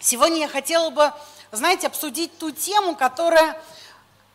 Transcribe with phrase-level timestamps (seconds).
[0.00, 1.12] Сегодня я хотела бы,
[1.50, 3.60] знаете, обсудить ту тему, которая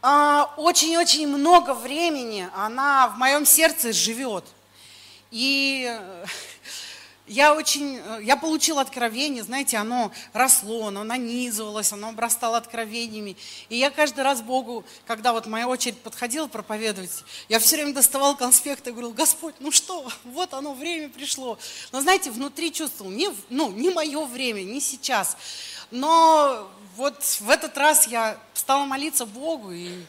[0.02, 4.44] а, очень-очень много времени, она в моем сердце живет.
[5.32, 5.90] И
[7.28, 13.38] я очень, я получила откровение, знаете, оно росло, оно нанизывалось, оно обрастало откровениями.
[13.70, 18.36] И я каждый раз Богу, когда вот моя очередь подходила проповедовать, я все время доставал
[18.36, 21.58] конспекты и говорил, Господь, ну что, вот оно, время пришло.
[21.94, 25.38] Но знаете, внутри чувствовал, не, ну, не мое время, не сейчас.
[25.92, 30.04] Но вот в этот раз я стала молиться Богу, и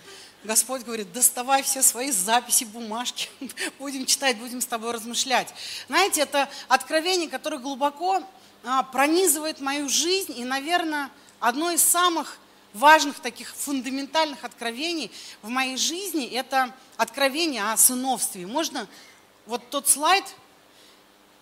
[0.45, 3.30] Господь говорит, доставай все свои записи, бумажки,
[3.79, 5.48] будем читать, будем с тобой размышлять.
[5.89, 8.23] Знаете, это откровение, которое глубоко
[8.62, 12.37] а, пронизывает мою жизнь, и, наверное, одно из самых
[12.75, 18.47] важных таких фундаментальных откровений в моей жизни– это откровение о сыновстве.
[18.47, 18.87] Можно
[19.47, 20.25] вот тот слайд,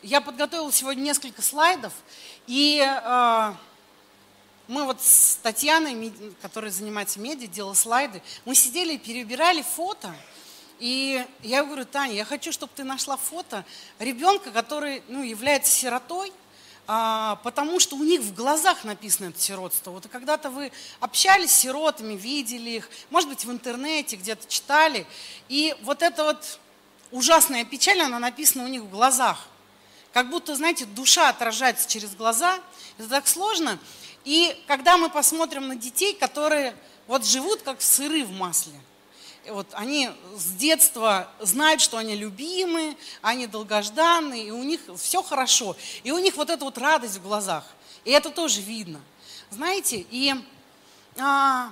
[0.03, 1.93] я подготовила сегодня несколько слайдов,
[2.47, 3.55] и э,
[4.69, 10.15] мы вот с Татьяной, которая занимается медиа, делала слайды, мы сидели и перебирали фото.
[10.79, 13.65] И я говорю, Таня, я хочу, чтобы ты нашла фото
[13.99, 16.33] ребенка, который ну, является сиротой,
[16.89, 19.93] а, потому что у них в глазах написано это сиротство.
[19.93, 25.07] Вот когда-то вы общались с сиротами, видели их, может быть, в интернете где-то читали,
[25.49, 26.59] и вот эта вот
[27.13, 29.47] ужасная печаль, она написана у них в глазах.
[30.13, 32.59] Как будто, знаете, душа отражается через глаза.
[32.99, 33.79] Это так сложно.
[34.25, 38.79] И когда мы посмотрим на детей, которые вот живут как сыры в масле,
[39.49, 45.77] вот они с детства знают, что они любимы, они долгожданные, и у них все хорошо.
[46.05, 47.65] И у них вот эта вот радость в глазах.
[48.05, 49.01] И это тоже видно.
[49.51, 50.35] Знаете, и
[51.19, 51.71] а,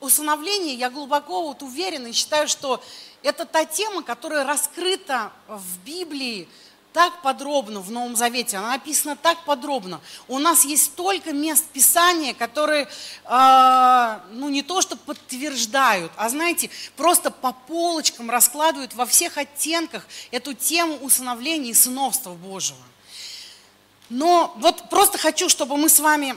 [0.00, 2.82] усыновление, я глубоко вот уверена и считаю, что
[3.22, 6.48] это та тема, которая раскрыта в Библии,
[6.92, 10.00] так подробно в Новом Завете, она написана так подробно.
[10.26, 12.88] У нас есть столько мест Писания, которые,
[13.24, 20.06] э, ну не то что подтверждают, а знаете, просто по полочкам раскладывают во всех оттенках
[20.30, 22.78] эту тему усыновления и сыновства Божьего.
[24.08, 26.36] Но вот просто хочу, чтобы мы с вами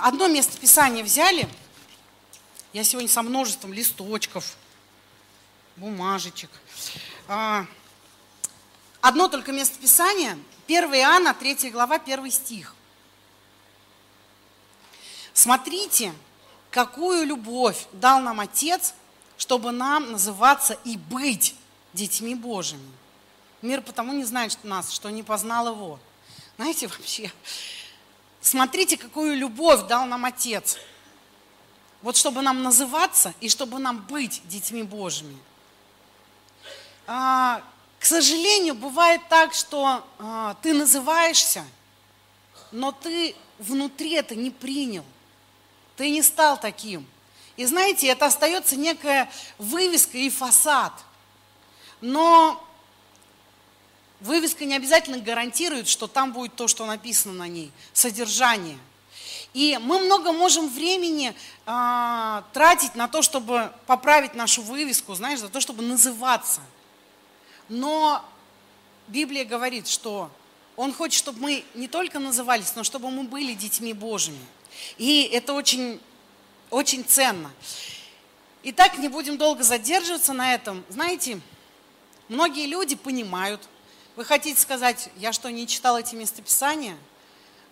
[0.00, 1.46] одно место Писания взяли.
[2.72, 4.56] Я сегодня со множеством листочков,
[5.76, 6.50] бумажечек.
[9.00, 12.74] Одно только место Писания, 1 Иоанна, 3 глава, 1 стих.
[15.32, 16.12] Смотрите,
[16.70, 18.94] какую любовь дал нам Отец,
[19.38, 21.54] чтобы нам называться и быть
[21.94, 22.92] детьми Божьими.
[23.62, 25.98] Мир потому не знает нас, что не познал Его.
[26.56, 27.32] Знаете, вообще,
[28.42, 30.76] смотрите, какую любовь дал нам Отец.
[32.02, 35.38] Вот чтобы нам называться и чтобы нам быть детьми Божьими.
[37.06, 37.62] А,
[38.00, 41.66] к сожалению, бывает так, что а, ты называешься,
[42.72, 45.04] но ты внутри это не принял.
[45.96, 47.06] Ты не стал таким.
[47.58, 50.94] И знаете, это остается некая вывеска и фасад.
[52.00, 52.66] Но
[54.20, 58.78] вывеска не обязательно гарантирует, что там будет то, что написано на ней, содержание.
[59.52, 61.34] И мы много можем времени
[61.66, 66.62] а, тратить на то, чтобы поправить нашу вывеску, знаешь, за то, чтобы называться–
[67.70, 68.22] но
[69.06, 70.30] Библия говорит, что
[70.76, 74.44] Он хочет, чтобы мы не только назывались, но чтобы мы были детьми Божьими.
[74.98, 76.00] И это очень,
[76.68, 77.50] очень ценно.
[78.64, 80.84] Итак, не будем долго задерживаться на этом.
[80.88, 81.40] Знаете,
[82.28, 83.66] многие люди понимают.
[84.16, 86.96] Вы хотите сказать, я что, не читал эти местописания?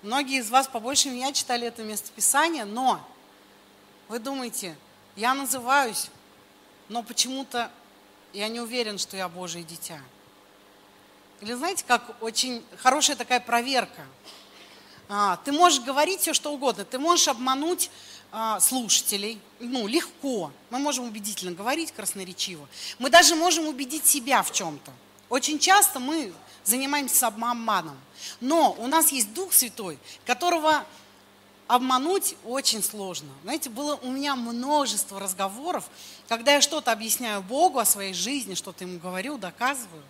[0.02, 3.04] Многие из вас побольше меня читали это местописание, но
[4.06, 4.76] вы думаете,
[5.16, 6.08] я называюсь,
[6.88, 7.70] но почему-то
[8.32, 10.00] я не уверен, что я Божие дитя.
[11.40, 14.02] Или знаете, как очень хорошая такая проверка.
[15.08, 16.84] А, ты можешь говорить все, что угодно.
[16.84, 17.90] Ты можешь обмануть
[18.32, 19.40] а, слушателей.
[19.60, 20.52] Ну, легко.
[20.70, 22.68] Мы можем убедительно говорить, красноречиво.
[22.98, 24.92] Мы даже можем убедить себя в чем-то.
[25.28, 26.32] Очень часто мы
[26.64, 27.96] занимаемся обманом.
[28.40, 30.84] Но у нас есть Дух Святой, которого
[31.68, 33.28] обмануть очень сложно.
[33.44, 35.88] Знаете, было у меня множество разговоров,
[36.26, 40.02] когда я что-то объясняю Богу о своей жизни, что-то ему говорю, доказываю.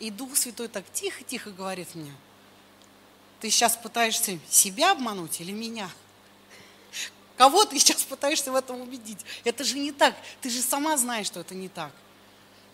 [0.00, 2.12] И Дух Святой так тихо-тихо говорит мне,
[3.40, 5.90] ты сейчас пытаешься себя обмануть или меня?
[7.36, 9.20] Кого ты сейчас пытаешься в этом убедить?
[9.44, 10.16] Это же не так.
[10.40, 11.92] Ты же сама знаешь, что это не так.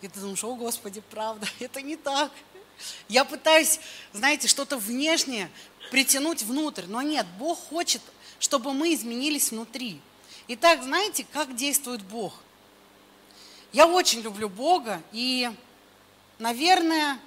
[0.01, 2.31] И ты думаешь, о Господи, правда, это не так.
[3.07, 3.79] Я пытаюсь,
[4.13, 5.49] знаете, что-то внешнее
[5.91, 6.85] притянуть внутрь.
[6.87, 8.01] Но нет, Бог хочет,
[8.39, 9.99] чтобы мы изменились внутри.
[10.47, 12.33] Итак, знаете, как действует Бог?
[13.73, 15.51] Я очень люблю Бога, и,
[16.39, 17.19] наверное,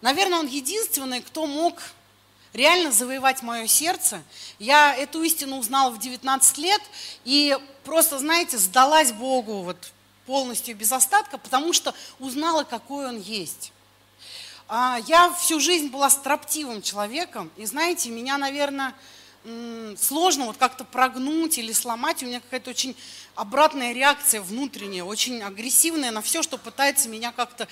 [0.00, 1.80] наверное, Он единственный, кто мог
[2.54, 4.22] реально завоевать мое сердце.
[4.58, 6.80] Я эту истину узнала в 19 лет
[7.24, 9.92] и просто, знаете, сдалась Богу вот
[10.24, 13.72] полностью без остатка, потому что узнала, какой Он есть.
[14.68, 18.94] А, я всю жизнь была строптивым человеком, и знаете, меня, наверное,
[19.98, 22.22] сложно вот как-то прогнуть или сломать.
[22.22, 22.96] У меня какая-то очень
[23.34, 27.68] обратная реакция внутренняя, очень агрессивная на все, что пытается меня как-то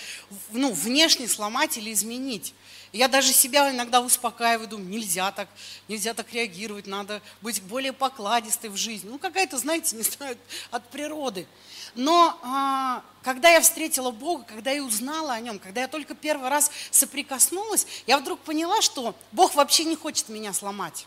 [0.50, 2.55] ну, внешне сломать или изменить.
[2.93, 5.49] Я даже себя иногда успокаиваю, думаю, нельзя так,
[5.89, 9.09] нельзя так реагировать, надо быть более покладистой в жизни.
[9.09, 10.37] Ну, какая-то, знаете, не знаю,
[10.71, 11.47] от природы.
[11.94, 16.50] Но а, когда я встретила Бога, когда я узнала о Нем, когда я только первый
[16.50, 21.06] раз соприкоснулась, я вдруг поняла, что Бог вообще не хочет меня сломать.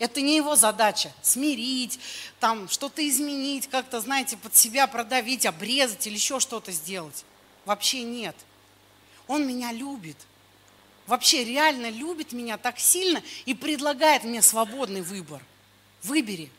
[0.00, 2.00] Это не его задача смирить,
[2.40, 7.24] там что-то изменить, как-то, знаете, под себя продавить, обрезать или еще что-то сделать.
[7.64, 8.34] Вообще нет.
[9.28, 10.16] Он меня любит.
[11.06, 15.42] Вообще реально любит меня так сильно и предлагает мне свободный выбор.
[16.02, 16.50] Выбери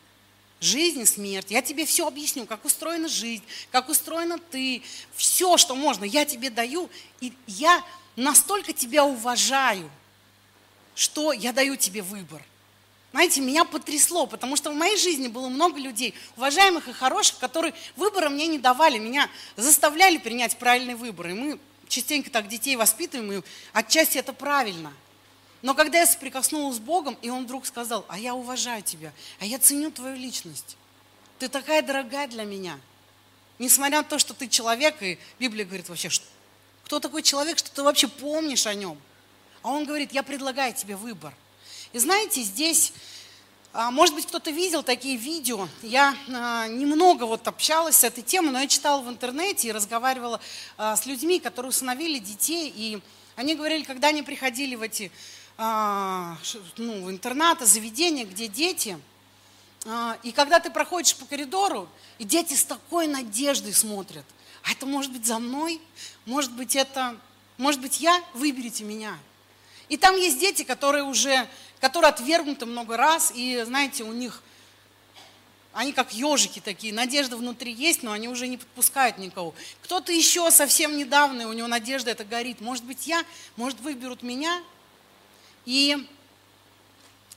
[0.60, 1.50] жизнь смерть.
[1.50, 4.82] Я тебе все объясню, как устроена жизнь, как устроена ты.
[5.14, 6.90] Все, что можно, я тебе даю.
[7.20, 7.84] И я
[8.16, 9.90] настолько тебя уважаю,
[10.94, 12.42] что я даю тебе выбор.
[13.12, 17.72] Знаете, меня потрясло, потому что в моей жизни было много людей, уважаемых и хороших, которые
[17.94, 21.28] выбора мне не давали, меня заставляли принять правильный выбор.
[21.28, 21.58] И мы
[21.94, 23.42] частенько так детей воспитываем, и
[23.72, 24.92] отчасти это правильно–
[25.64, 29.46] но когда я соприкоснулась с Богом, и Он вдруг сказал, а я уважаю тебя, а
[29.46, 30.76] я ценю твою личность.
[31.38, 32.78] Ты такая дорогая для меня.
[33.58, 36.26] Несмотря на то, что ты человек, и Библия говорит вообще, что,
[36.84, 39.00] кто такой человек, что ты вообще помнишь о нем.
[39.62, 41.32] А он говорит, я предлагаю тебе выбор.
[41.94, 42.92] И знаете, здесь,
[43.74, 45.68] может быть, кто-то видел такие видео.
[45.82, 50.40] Я а, немного вот общалась с этой темой, но я читала в интернете и разговаривала
[50.76, 52.72] а, с людьми, которые усыновили детей.
[52.74, 53.00] И
[53.34, 55.10] они говорили, когда они приходили в эти
[55.58, 56.36] а,
[56.76, 58.96] ну, интерната, заведения, где дети.
[59.86, 61.88] А, и когда ты проходишь по коридору,
[62.18, 64.24] и дети с такой надеждой смотрят.
[64.62, 65.80] А это может быть за мной,
[66.26, 67.16] может быть это,
[67.58, 69.18] может быть я, выберите меня.
[69.88, 71.46] И там есть дети, которые уже,
[71.84, 74.42] которые отвергнуты много раз, и знаете, у них,
[75.74, 79.54] они как ежики такие, надежда внутри есть, но они уже не подпускают никого.
[79.82, 82.62] Кто-то еще совсем недавно, у него надежда это горит.
[82.62, 83.22] Может быть я,
[83.56, 84.62] может выберут меня,
[85.66, 86.08] и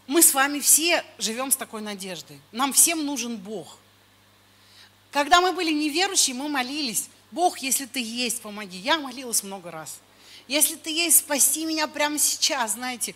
[0.07, 2.39] мы с вами все живем с такой надеждой.
[2.53, 3.77] Нам всем нужен Бог.
[5.11, 8.77] Когда мы были неверующие, мы молились, Бог, если ты есть, помоги.
[8.77, 9.99] Я молилась много раз.
[10.47, 13.13] Если ты есть, спаси меня прямо сейчас, знаете.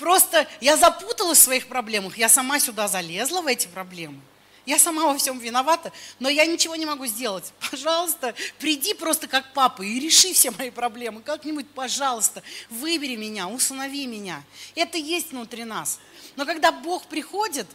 [0.00, 4.18] Просто я запуталась в своих проблемах, я сама сюда залезла в эти проблемы.
[4.64, 7.52] Я сама во всем виновата, но я ничего не могу сделать.
[7.70, 11.20] Пожалуйста, приди просто как папа и реши все мои проблемы.
[11.20, 14.42] Как-нибудь, пожалуйста, выбери меня, усынови меня.
[14.74, 16.00] Это есть внутри нас.
[16.34, 17.66] Но когда Бог приходит,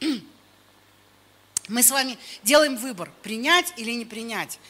[1.68, 4.60] мы с вами делаем выбор, принять или не принять.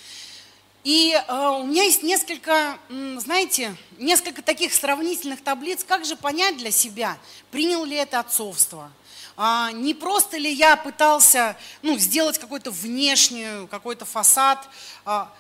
[0.85, 2.79] И э, у меня есть несколько,
[3.19, 7.19] знаете, несколько таких сравнительных таблиц, как же понять для себя,
[7.51, 8.91] принял ли это отцовство–
[9.37, 14.69] а, не просто ли я пытался ну, сделать какой-то внешний, какой-то фасад,
[15.05, 15.33] а,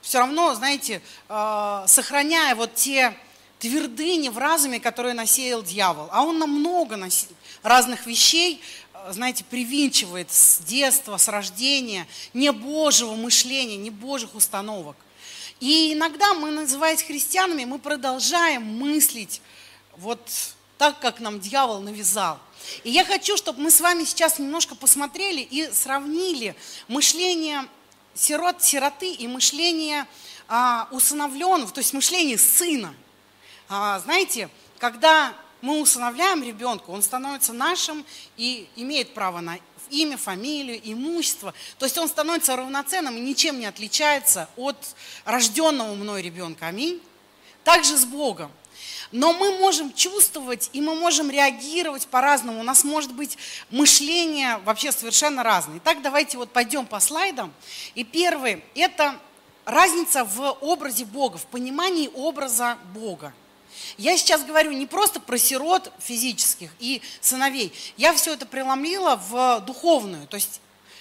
[0.00, 3.14] все равно, знаете, а, сохраняя вот те
[3.58, 6.08] твердыни в разуме, которые насеял дьявол.
[6.10, 6.98] А он нам много
[7.62, 8.62] разных вещей,
[9.10, 14.96] знаете, привинчивает с детства, с рождения, не Божьего мышления, не Божьих установок.
[15.60, 19.40] И иногда мы, называясь христианами, мы продолжаем мыслить
[19.96, 20.20] вот
[20.78, 22.38] так, как нам дьявол навязал.
[22.82, 26.56] И я хочу, чтобы мы с вами сейчас немножко посмотрели и сравнили
[26.88, 27.66] мышление
[28.14, 30.06] сирот, сироты и мышление
[30.48, 32.94] а, усыновленного, то есть мышление сына.
[33.68, 35.34] А, знаете, когда
[35.64, 38.04] мы усыновляем ребенка, он становится нашим
[38.36, 41.54] и имеет право на имя, фамилию, имущество.
[41.78, 44.76] То есть он становится равноценным и ничем не отличается от
[45.24, 46.66] рожденного мной ребенка.
[46.66, 47.00] Аминь.
[47.64, 48.52] Также с Богом.
[49.10, 52.60] Но мы можем чувствовать и мы можем реагировать по-разному.
[52.60, 53.38] У нас может быть
[53.70, 55.78] мышление вообще совершенно разное.
[55.78, 57.54] Итак, давайте вот пойдем по слайдам.
[57.94, 59.18] И первый– это
[59.64, 63.32] разница в образе Бога, в понимании образа Бога.
[63.96, 67.72] Я сейчас говорю не просто про сирот физических и сыновей.
[67.96, 70.26] Я все это преломлила в духовную.
[70.26, 70.60] То есть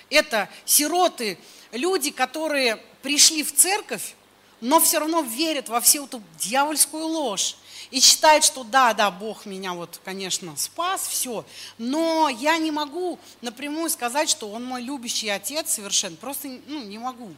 [0.10, 1.38] это сироты,
[1.72, 4.16] люди, которые пришли в церковь,
[4.62, 7.56] но все равно верят во всю эту дьявольскую ложь
[7.92, 11.46] и считает, что да, да, Бог меня вот, конечно, спас, все,
[11.78, 16.98] но я не могу напрямую сказать, что Он мой любящий отец совершенно, просто ну, не
[16.98, 17.34] могу.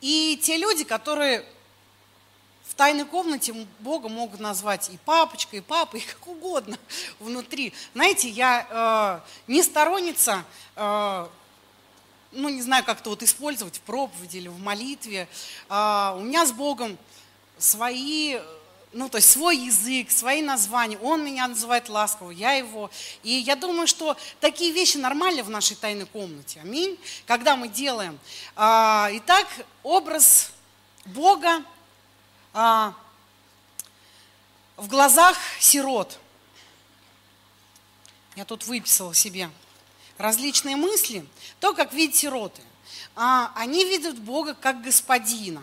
[0.00, 1.44] И те люди, которые
[2.74, 6.78] тайной комнате Бога могут назвать и папочка, и папа, и как угодно
[7.18, 7.72] внутри.
[7.94, 10.44] Знаете, я э, не сторонница,
[10.76, 11.28] э,
[12.32, 15.28] ну не знаю, как это вот использовать в проповеди или в молитве.
[15.68, 16.98] Э, у меня с Богом
[17.58, 18.38] свои
[18.94, 20.98] ну, то есть свой язык, свои названия.
[20.98, 22.90] Он меня называет ласково, я его.
[23.24, 26.60] И я думаю, что такие вещи нормальны в нашей тайной комнате.
[26.62, 26.96] Аминь.
[27.26, 28.18] Когда мы делаем.
[28.54, 29.48] А, итак,
[29.82, 30.52] образ
[31.06, 31.64] Бога
[32.54, 32.94] а,
[34.76, 36.18] в глазах сирот.
[38.36, 39.50] Я тут выписала себе
[40.18, 41.26] различные мысли.
[41.60, 42.62] То, как видят сироты.
[43.16, 45.62] А, они видят Бога как господина.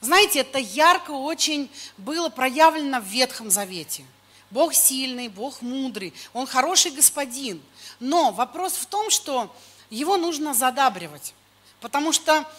[0.00, 4.04] Знаете, это ярко очень было проявлено в Ветхом Завете.
[4.50, 7.62] Бог сильный, Бог мудрый, Он хороший господин.
[8.00, 9.54] Но вопрос в том, что
[9.90, 11.34] его нужно задабривать.
[11.80, 12.50] Потому что,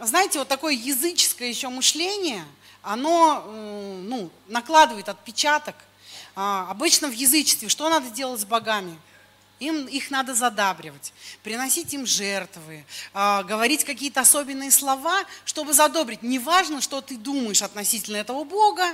[0.00, 2.44] знаете, вот такое языческое еще мышление,
[2.82, 5.76] оно ну, накладывает отпечаток.
[6.34, 8.98] А, обычно в язычестве что надо делать с богами?
[9.62, 11.12] им, их надо задабривать,
[11.42, 12.84] приносить им жертвы,
[13.14, 16.22] э, говорить какие-то особенные слова, чтобы задобрить.
[16.22, 18.84] Неважно, что ты думаешь относительно этого Бога,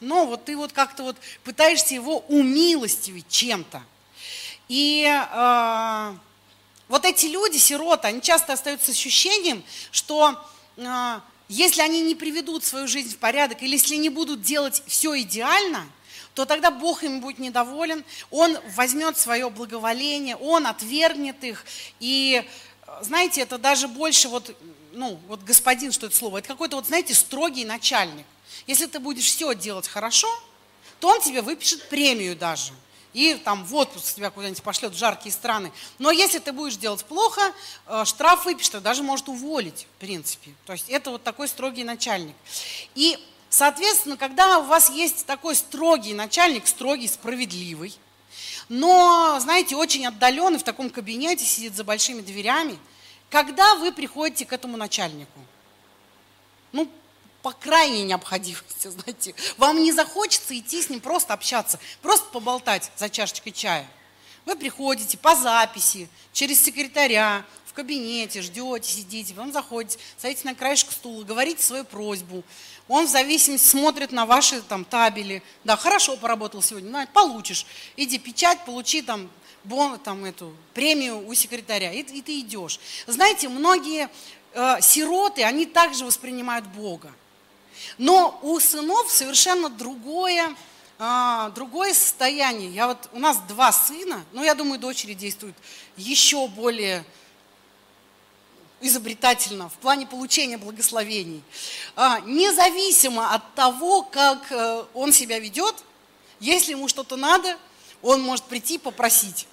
[0.00, 3.82] но вот ты вот как-то вот пытаешься его умилостивить чем-то.
[4.68, 6.16] И э,
[6.88, 10.38] вот эти люди, сироты, они часто остаются с ощущением, что
[11.48, 15.86] если они не приведут свою жизнь в порядок, или если не будут делать все идеально–
[16.38, 21.64] то тогда Бог им будет недоволен, Он возьмет свое благоволение, Он отвергнет их.
[21.98, 22.48] И,
[23.00, 24.56] знаете, это даже больше вот,
[24.92, 28.24] ну, вот господин, что это слово, это какой-то вот, знаете, строгий начальник.
[28.68, 30.28] Если ты будешь все делать хорошо,
[31.00, 32.72] то он тебе выпишет премию даже.
[33.18, 35.72] И там в отпуск тебя куда-нибудь пошлет в жаркие страны.
[35.98, 37.40] Но если ты будешь делать плохо,
[37.88, 40.52] э, штраф выпишет, даже может уволить, в принципе.
[40.66, 42.36] То есть это вот такой строгий начальник.
[42.94, 43.18] И
[43.50, 47.96] Соответственно, когда у вас есть такой строгий начальник, строгий, справедливый,
[48.68, 52.78] но, знаете, очень отдаленный в таком кабинете, сидит за большими дверями,
[53.30, 55.40] когда вы приходите к этому начальнику?
[56.72, 56.90] Ну,
[57.42, 59.34] по крайней необходимости, знаете.
[59.56, 63.88] Вам не захочется идти с ним просто общаться, просто поболтать за чашечкой чая.
[64.44, 70.90] Вы приходите по записи, через секретаря, в кабинете, ждете, сидите, потом заходите, садитесь на краешек
[70.90, 72.42] стула, говорите свою просьбу,
[72.88, 75.42] он в зависимости смотрит на ваши там табели.
[75.64, 77.66] Да, хорошо поработал сегодня, на, получишь.
[77.96, 79.30] Иди печать, получи там,
[79.64, 81.92] бон, там эту премию у секретаря.
[81.92, 82.80] И, и ты идешь.
[83.06, 84.08] Знаете, многие
[84.54, 87.12] э, сироты, они также воспринимают Бога.
[87.98, 90.54] Но у сынов совершенно другое,
[90.98, 92.70] э, другое состояние.
[92.70, 95.56] Я вот, у нас два сына, но я думаю, дочери действуют
[95.96, 97.04] еще более
[98.80, 101.42] изобретательно в плане получения благословений.
[101.96, 105.74] А, независимо от того, как э, он себя ведет,
[106.40, 107.56] если ему что-то надо,
[108.02, 109.46] он может прийти попросить.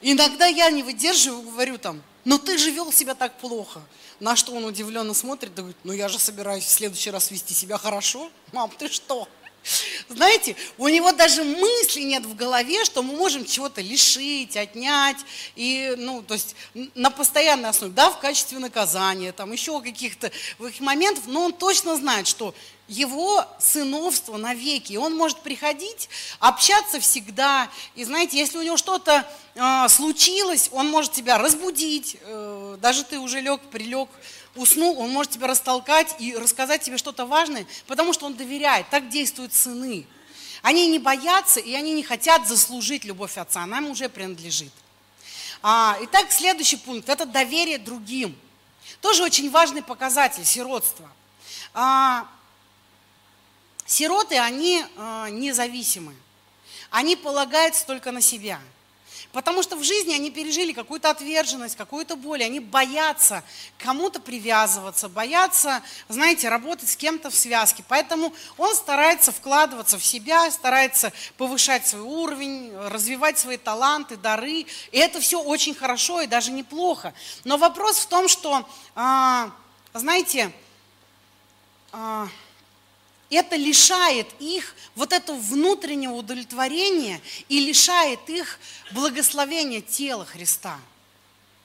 [0.00, 3.80] Иногда я не выдерживаю, говорю там, но ты же вел себя так плохо.
[4.18, 7.54] На что он удивленно смотрит, да говорит, ну я же собираюсь в следующий раз вести
[7.54, 8.30] себя хорошо.
[8.52, 9.26] Мам, ты что?
[10.08, 15.18] Знаете, у него даже мысли нет в голове, что мы можем чего-то лишить, отнять,
[15.54, 16.56] и, ну, то есть
[16.94, 20.32] на постоянной основе, да, в качестве наказания, там еще каких-то
[20.80, 22.54] моментов, но он точно знает, что
[22.90, 24.92] его сыновство навеки.
[24.92, 26.08] И он может приходить,
[26.40, 27.70] общаться всегда.
[27.94, 32.16] И знаете, если у него что-то э, случилось, он может тебя разбудить.
[32.22, 34.08] Э, даже ты уже лег, прилег,
[34.56, 38.90] уснул, он может тебя растолкать и рассказать тебе что-то важное, потому что он доверяет.
[38.90, 40.04] Так действуют сыны.
[40.62, 44.72] Они не боятся и они не хотят заслужить любовь отца, она им уже принадлежит.
[45.62, 48.36] А, итак, следующий пункт– это доверие другим.
[49.00, 51.08] Тоже очень важный показатель сиротства.
[51.72, 52.26] А,
[53.90, 56.14] сироты, они а, независимы.
[56.90, 58.60] Они полагаются только на себя–
[59.32, 62.42] Потому что в жизни они пережили какую-то отверженность, какую-то боль.
[62.42, 63.44] Они боятся
[63.78, 67.84] кому-то привязываться, боятся, знаете, работать с кем-то в связке.
[67.86, 74.66] Поэтому он старается вкладываться в себя, старается повышать свой уровень, развивать свои таланты, дары.
[74.90, 77.14] И это все очень хорошо и даже неплохо.
[77.44, 79.52] Но вопрос в том, что, а,
[79.94, 80.50] знаете,
[81.92, 82.28] а,
[83.30, 88.58] это лишает их вот этого внутреннего удовлетворения и лишает их
[88.92, 90.78] благословения тела Христа.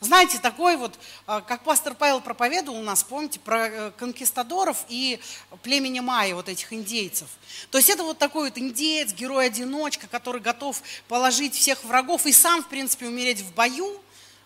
[0.02, 5.20] Знаете, такой вот, а, как пастор Павел проповедовал у нас, помните, про э, конкистадоров и
[5.64, 7.28] племени майя, вот этих индейцев.
[7.72, 12.62] То есть это вот такой вот индеец, герой-одиночка, который готов положить всех врагов и сам,
[12.62, 14.00] в принципе, умереть в бою,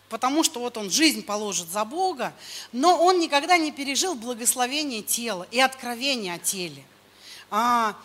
[0.08, 2.32] потому что вот он жизнь положит за Бога,
[2.72, 6.84] но он никогда не пережил благословение тела и откровение о теле.
[7.50, 7.96] А,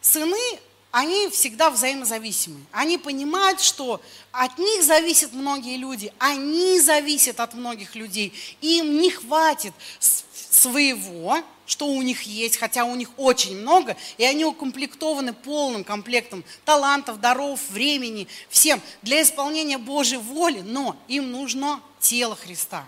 [0.00, 0.58] сыны,
[0.90, 2.64] они всегда взаимозависимы.
[2.72, 4.00] Они понимают, что
[4.32, 8.32] от них зависят многие люди, они зависят от многих людей.
[8.62, 14.44] Им не хватит своего, что у них есть, хотя у них очень много, и они
[14.44, 22.36] укомплектованы полным комплектом талантов, даров, времени, всем для исполнения Божьей воли, но им нужно тело
[22.36, 22.86] Христа.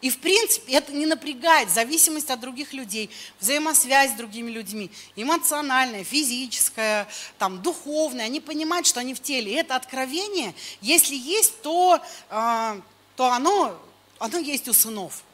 [0.00, 6.04] И в принципе это не напрягает зависимость от других людей, взаимосвязь с другими людьми, эмоциональная,
[6.04, 8.26] физическая, там, духовная.
[8.26, 9.52] Они понимают, что они в теле.
[9.52, 12.00] И это откровение, если есть, то,
[12.30, 12.80] э,
[13.16, 13.76] то оно,
[14.20, 15.24] оно есть у сынов.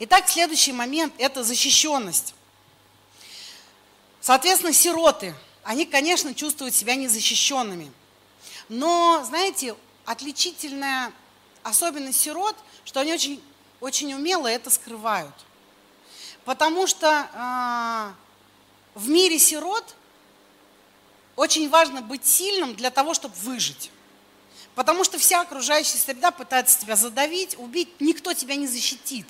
[0.00, 2.34] Итак, следующий момент– это защищенность.
[4.20, 7.92] Соответственно, сироты, они, конечно, чувствуют себя незащищенными.
[8.68, 11.12] Но, знаете, отличительная
[11.62, 13.40] особенность сирот, что они очень,
[13.80, 15.34] очень умело это скрывают.
[16.44, 19.94] Потому что э, в мире сирот
[21.36, 23.90] очень важно быть сильным для того, чтобы выжить.
[24.74, 29.26] Потому что вся окружающая среда пытается тебя задавить, убить, никто тебя не защитит.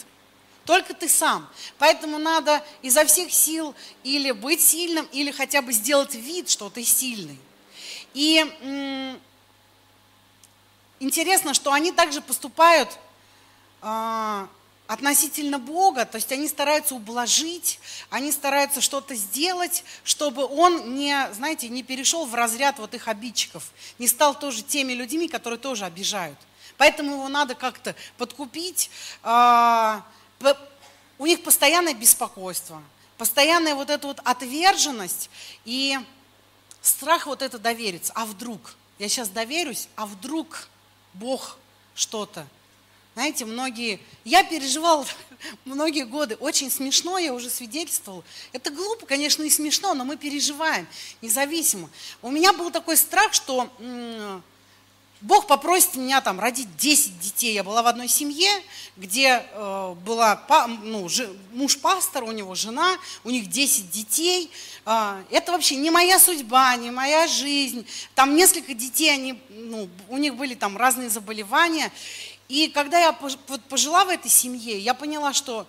[0.64, 1.49] Только ты сам.
[1.78, 3.75] Поэтому надо изо всех сил
[4.05, 7.38] или быть сильным, или хотя бы сделать вид, что ты сильный.
[8.12, 9.19] И м-
[11.00, 12.90] интересно, что они также поступают
[13.81, 17.79] относительно Бога, то есть они стараются ублажить,
[18.11, 23.71] они стараются что-то сделать, чтобы он не, знаете, не перешел в разряд вот их обидчиков,
[23.99, 26.39] не стал тоже теми людьми, которые тоже обижают.
[26.79, 28.91] Поэтому его надо как-то подкупить,
[29.25, 30.01] э,
[31.19, 32.83] у них постоянное беспокойство,
[33.19, 35.29] постоянная вот эта вот отверженность
[35.65, 35.99] и
[36.81, 38.13] страх вот это довериться.
[38.15, 38.75] А вдруг?
[38.99, 40.69] Я сейчас доверюсь, а вдруг
[41.15, 41.59] Бог
[41.95, 42.47] что-то.
[43.19, 45.05] Знаете, многие, я переживал
[45.65, 48.23] многие годы, очень смешно, я уже свидетельствовала.
[48.53, 50.87] Это глупо, конечно, и смешно, но мы переживаем,
[51.21, 51.91] независимо.
[52.23, 53.69] У меня был такой страх, что
[55.21, 57.55] Бог попросит меня там родить 10 детей.
[57.55, 58.51] Я была в одной семье,
[58.97, 60.41] где э, была
[60.85, 64.49] ну, ж, муж пастор, у него жена, у них 10 детей.
[64.87, 67.85] Э, это вообще не моя судьба, не моя жизнь.
[68.14, 71.90] Там несколько детей, они, ну, у них были там разные заболевания.
[72.49, 73.13] И когда я
[73.69, 75.67] пожила в этой семье, я поняла, что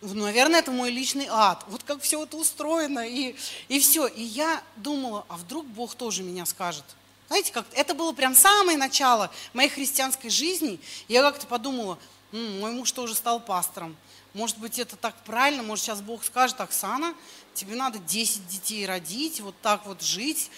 [0.00, 1.64] ну, наверное, это мой личный ад.
[1.68, 3.34] Вот как все это устроено, и,
[3.68, 4.06] и все.
[4.06, 6.84] И я думала, а вдруг Бог тоже меня скажет–
[7.28, 10.80] знаете, как это было прям самое начало моей христианской жизни.
[11.08, 11.98] Я как-то подумала,
[12.32, 13.96] М, мой муж тоже стал пастором.
[14.34, 17.14] Может быть, это так правильно, может, сейчас Бог скажет, Оксана,
[17.54, 20.50] тебе надо 10 детей родить, вот так вот жить,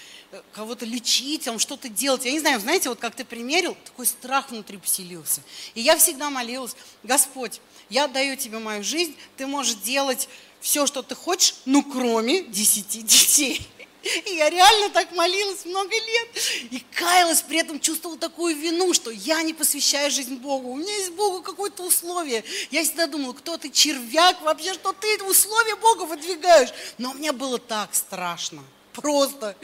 [0.52, 2.24] кого-то лечить, там что-то делать.
[2.24, 5.42] Я не знаю, знаете, вот как ты примерил, такой страх внутри поселился.
[5.74, 10.28] И я всегда молилась, Господь, я отдаю тебе мою жизнь, ты можешь делать
[10.60, 13.66] все, что ты хочешь, ну, кроме 10 детей.
[14.02, 16.28] И я реально так молилась много лет
[16.70, 20.70] и каялась, при этом чувствовала такую вину, что я не посвящаю жизнь Богу.
[20.70, 22.42] У меня есть Богу какое-то условие.
[22.70, 26.70] Я всегда думала, кто ты, червяк вообще, что ты условия Бога выдвигаешь.
[26.96, 29.56] Но мне было так страшно, просто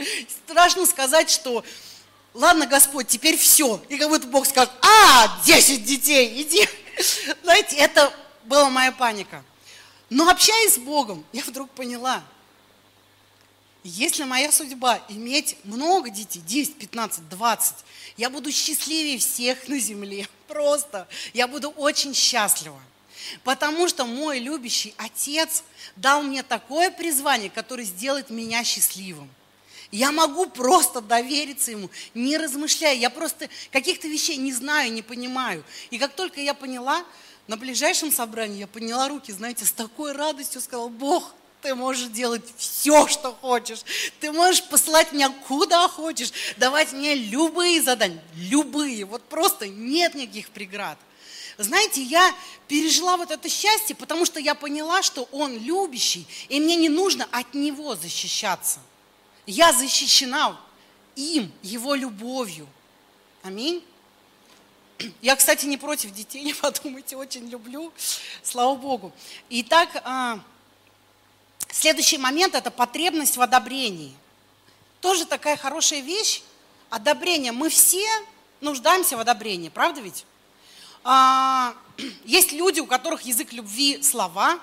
[0.45, 1.65] страшно сказать, что
[2.35, 3.81] ладно, Господь, теперь все.
[3.89, 6.69] И как будто Бог скажет, а, 10 детей, иди.
[7.43, 8.13] Знаете, это
[8.45, 9.45] была моя паника.
[10.11, 12.23] Но общаясь с Богом, я вдруг поняла–
[13.89, 17.77] если моя судьба иметь много детей, 10, 15, 20,
[18.17, 20.29] я буду счастливее всех на земле.
[20.49, 21.07] Просто.
[21.33, 22.81] Я буду очень счастлива.
[23.45, 25.65] Потому что мой любящий отец
[25.97, 29.31] дал мне такое призвание, которое сделает меня счастливым.
[29.93, 32.95] Я могу просто довериться ему, не размышляя.
[32.95, 35.65] Я просто каких-то вещей не знаю, не понимаю.
[35.91, 37.05] И как только я поняла,
[37.47, 42.45] на ближайшем собрании я подняла руки, знаете, с такой радостью сказала, Бог, ты можешь делать
[42.57, 43.81] все, что хочешь.
[44.21, 49.05] Ты можешь послать меня куда хочешь, давать мне любые задания, любые.
[49.05, 50.99] Вот просто нет никаких преград.
[51.59, 52.35] Знаете, я
[52.69, 57.27] пережила вот это счастье, потому что я поняла, что он любящий, и мне не нужно
[57.31, 58.81] от него защищаться.
[59.47, 60.61] Я защищена
[61.15, 62.67] им, его любовью.
[63.43, 63.83] Аминь.
[65.23, 67.93] Я, кстати, не против детей, не подумайте, очень люблю,
[68.43, 69.13] слава Богу.
[69.49, 70.41] Итак, а,
[71.79, 74.15] Следующий момент– это потребность в одобрении.
[75.03, 76.43] Тоже такая хорошая вещь.
[76.89, 77.53] Одобрение.
[77.53, 78.07] Мы все
[78.63, 80.25] нуждаемся в одобрении, правда ведь?
[81.09, 81.73] А,
[82.25, 84.59] есть люди, у которых язык любви– слова,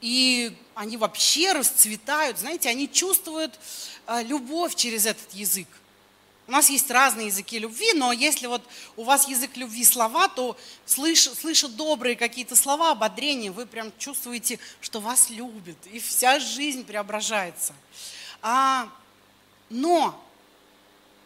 [0.00, 3.58] и они вообще расцветают, знаете, они чувствуют
[4.06, 5.66] а, любовь через этот язык.
[6.46, 8.62] у нас есть разные языки любви, но если вот
[8.96, 14.60] у вас язык любви слова, то слыша, слыша добрые какие-то слова, ободрения, вы прям чувствуете,
[14.80, 17.74] что вас любят, и вся жизнь преображается.
[18.42, 18.88] А,
[19.70, 20.24] но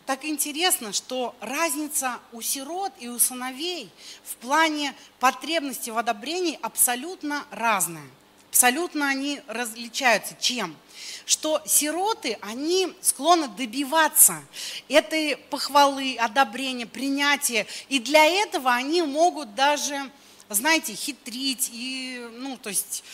[0.07, 3.91] так интересно, что разница у сирот и у сыновей
[4.25, 8.09] в плане потребности в одобрении абсолютно разная.
[8.51, 10.37] Абсолютно они различаются.
[10.39, 10.77] Чем?
[11.25, 14.43] Что сироты, они склонны добиваться
[14.89, 17.67] этой похвалы, одобрения, принятия.
[17.89, 20.11] И для этого они могут даже,
[20.51, 23.05] знаете, хитрить и, ну, то есть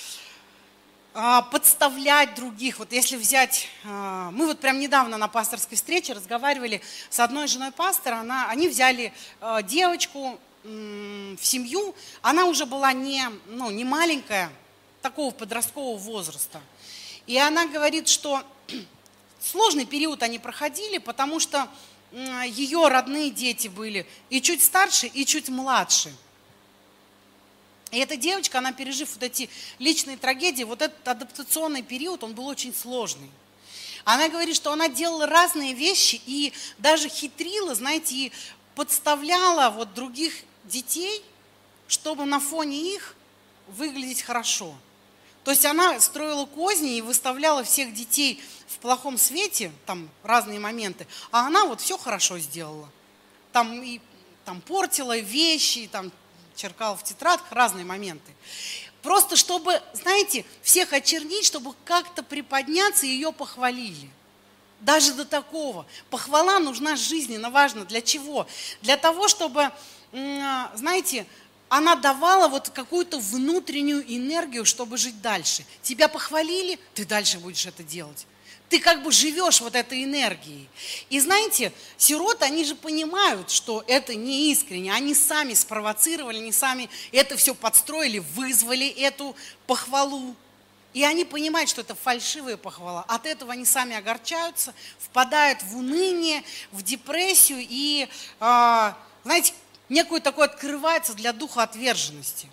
[1.50, 2.78] подставлять других.
[2.78, 7.72] Вот если взять, а, мы вот прям недавно на пасторской встрече разговаривали с одной женой
[7.72, 14.50] пастора, она, они взяли а, девочку в семью, она уже была не, ну, не маленькая,
[15.02, 16.60] такого подросткового возраста.
[17.26, 18.42] И она говорит, что
[19.40, 21.68] сложный период они проходили, потому что
[22.46, 26.12] ее родные дети были и чуть старше, и чуть младше.
[27.90, 29.48] И эта девочка, она пережив вот эти
[29.78, 33.30] личные трагедии, вот этот адаптационный период, он был очень сложный.
[34.04, 38.32] Она говорит, что она делала разные вещи и даже хитрила, знаете, и
[38.74, 41.22] подставляла вот других детей,
[41.88, 43.16] чтобы на фоне их
[43.68, 44.74] выглядеть хорошо.
[45.44, 51.06] То есть она строила козни и выставляла всех детей в плохом свете, там разные моменты,
[51.30, 52.88] а она вот все хорошо сделала.
[53.52, 54.00] Там и
[54.44, 56.12] там портила вещи, там
[56.58, 58.32] черкала в тетрадках разные моменты.
[59.00, 64.10] Просто чтобы, знаете, всех очернить, чтобы как-то приподняться, ее похвалили.
[64.80, 65.86] Даже до такого.
[66.10, 67.84] Похвала нужна жизненно важна.
[67.84, 68.46] Для чего?
[68.82, 69.70] Для того, чтобы,
[70.12, 71.26] знаете,
[71.68, 75.64] она давала вот какую-то внутреннюю энергию, чтобы жить дальше.
[75.82, 78.26] Тебя похвалили, ты дальше будешь это делать.
[78.68, 80.68] Ты как бы живешь вот этой энергией.
[81.08, 84.92] И знаете, сироты, они же понимают, что это не искренне.
[84.92, 89.34] Они сами спровоцировали, они сами это все подстроили, вызвали эту
[89.66, 90.36] похвалу.
[90.92, 93.04] И они понимают, что это фальшивая похвала.
[93.08, 98.08] От этого они сами огорчаются, впадают в уныние, в депрессию и,
[98.40, 98.92] э,
[99.24, 99.54] знаете,
[99.88, 102.48] некую такое открывается для духа отверженности.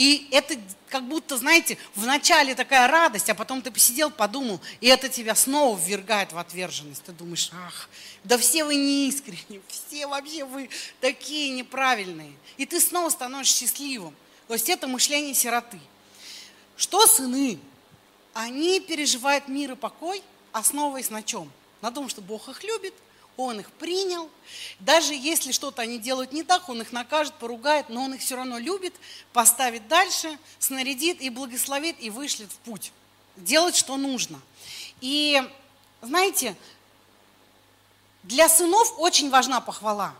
[0.00, 0.56] И это
[0.88, 5.78] как будто, знаете, вначале такая радость, а потом ты посидел, подумал, и это тебя снова
[5.78, 7.02] ввергает в отверженность.
[7.02, 7.90] Ты думаешь, ах,
[8.24, 10.70] да все вы неискренни, все вообще вы
[11.02, 12.32] такие неправильные.
[12.56, 14.16] И ты снова становишься счастливым.
[14.48, 15.78] То есть это мышление сироты.
[16.78, 17.58] Что сыны?
[18.32, 21.52] Они переживают мир и покой, основываясь на чем?
[21.82, 22.94] На том, что Бог их любит–
[23.44, 24.30] он их принял.
[24.78, 28.36] Даже если что-то они делают не так, он их накажет, поругает, но он их все
[28.36, 28.94] равно любит,
[29.32, 32.92] поставит дальше, снарядит и благословит, и вышлет в путь.
[33.36, 34.40] Делать, что нужно.
[35.00, 35.42] И
[36.02, 36.56] знаете,
[38.22, 40.14] для сынов очень важна похвала.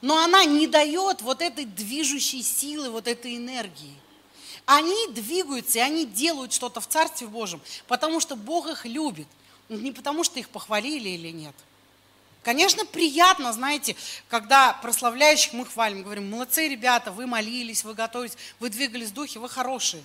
[0.00, 3.94] Но она не дает вот этой движущей силы, вот этой энергии.
[4.64, 9.26] Они двигаются, и они делают что-то в Царстве Божьем, потому что Бог их любит.
[9.68, 11.54] Не потому что их похвалили или нет–
[12.42, 13.96] Конечно, приятно, знаете,
[14.28, 19.38] когда прославляющих мы хвалим, говорим, молодцы, ребята, вы молились, вы готовились, вы двигались в духе,
[19.38, 20.02] вы хорошие.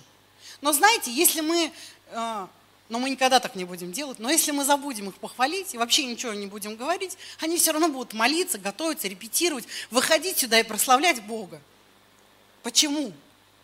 [0.60, 1.72] Но знаете, если мы,
[2.10, 2.46] э,
[2.90, 6.04] но мы никогда так не будем делать, но если мы забудем их похвалить и вообще
[6.04, 11.22] ничего не будем говорить, они все равно будут молиться, готовиться, репетировать, выходить сюда и прославлять
[11.22, 11.60] Бога.
[12.62, 13.12] Почему?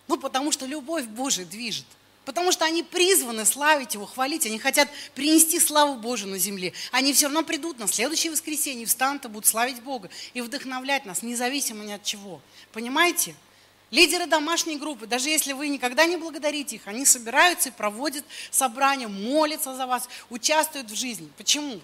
[0.08, 1.86] Ну, потому что любовь Божия движет.
[2.24, 4.46] Потому что они призваны славить Его, хвалить.
[4.46, 6.72] Они хотят принести славу Божию на земле.
[6.92, 11.22] Они все равно придут на следующее воскресенье, встанут и будут славить Бога и вдохновлять нас,
[11.22, 12.40] независимо ни от чего.
[12.72, 13.34] Понимаете?
[13.90, 19.06] Лидеры домашней группы, даже если вы никогда не благодарите их, они собираются и проводят собрания,
[19.06, 21.28] молятся за вас, участвуют в жизни.
[21.36, 21.78] Почему?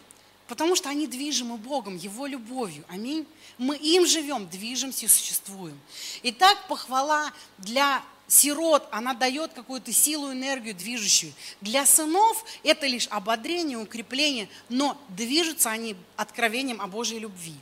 [0.46, 2.82] Потому что они движимы Богом, Его любовью.
[2.88, 3.26] Аминь.
[3.58, 5.78] Мы им живем, движемся и существуем.
[6.22, 11.32] Итак, похвала для сирот, она дает какую-то силу, энергию движущую.
[11.60, 17.54] Для сынов это лишь ободрение, укрепление, но движутся они откровением о Божьей любви.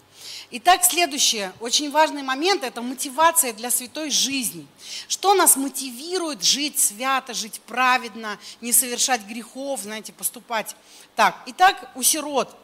[0.50, 4.66] Итак, следующее, очень важный момент– это мотивация для святой жизни.
[5.08, 10.76] Что нас мотивирует жить свято, жить праведно, не совершать грехов, знаете, поступать
[11.14, 11.36] так.
[11.46, 12.54] Итак, у сирот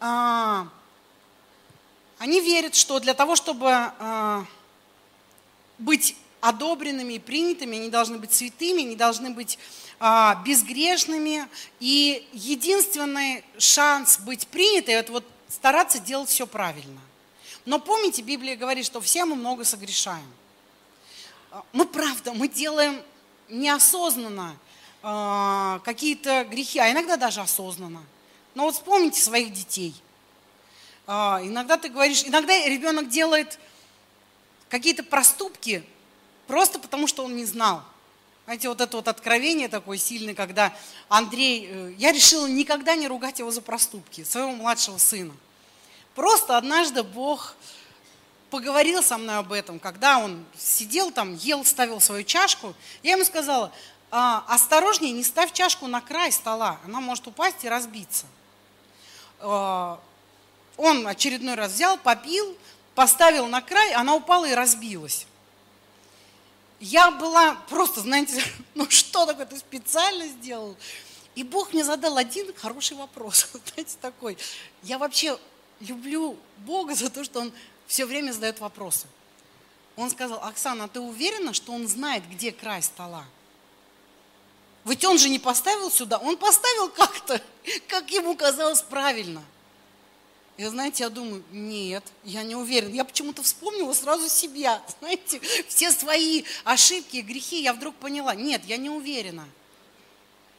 [0.00, 0.68] а,
[2.18, 4.44] они верят, что для того, чтобы а,
[5.78, 9.58] быть одобренными и принятыми, они должны быть святыми, они должны быть
[10.00, 11.48] а, безгрешными.
[11.78, 17.00] И единственный шанс быть принятой– это вот стараться делать все правильно.
[17.64, 20.26] Но помните, Библия говорит, что все мы много согрешаем.
[21.52, 23.00] А, мы правда, мы делаем
[23.48, 24.56] неосознанно
[25.02, 28.02] э, какие-то грехи, а иногда даже осознанно.
[28.56, 29.94] Но вот вспомните своих детей.
[31.06, 33.60] А, иногда ты говоришь, иногда ребенок делает
[34.70, 35.84] какие-то проступки
[36.52, 37.82] просто потому, что он не знал.
[38.44, 40.70] Знаете, вот это вот откровение такое сильное, когда
[41.08, 45.32] Андрей, э, я решила никогда не ругать его за проступки, своего младшего сына.
[46.14, 47.54] Просто однажды Бог
[48.50, 52.74] поговорил со мной об этом, когда он сидел там, ел, ставил свою чашку.
[53.02, 53.72] Я ему сказала,
[54.10, 58.26] а, осторожнее, не ставь чашку на край стола, она может упасть и разбиться.
[59.40, 59.98] А,
[60.76, 62.54] он очередной раз взял, попил,
[62.94, 65.26] поставил на край, она упала и разбилась.
[66.84, 68.42] Я была просто, знаете,
[68.74, 70.76] ну что такое, ты специально сделал?
[71.36, 74.36] И Бог мне задал один хороший вопрос, знаете, такой.
[74.82, 75.38] Я вообще
[75.78, 77.52] люблю Бога за то, что Он
[77.86, 79.06] все время задает вопросы.
[79.94, 83.26] Он сказал, Оксана, а ты уверена, что он знает, где край стола?
[84.84, 87.40] Ведь он же не поставил сюда, он поставил как-то,
[87.86, 89.44] как ему казалось правильно.
[90.58, 92.92] И знаете, я думаю, нет, я не уверен.
[92.92, 98.34] Я почему-то вспомнила сразу себя, знаете, все свои ошибки и грехи я вдруг поняла.
[98.34, 99.48] Нет, я не уверена.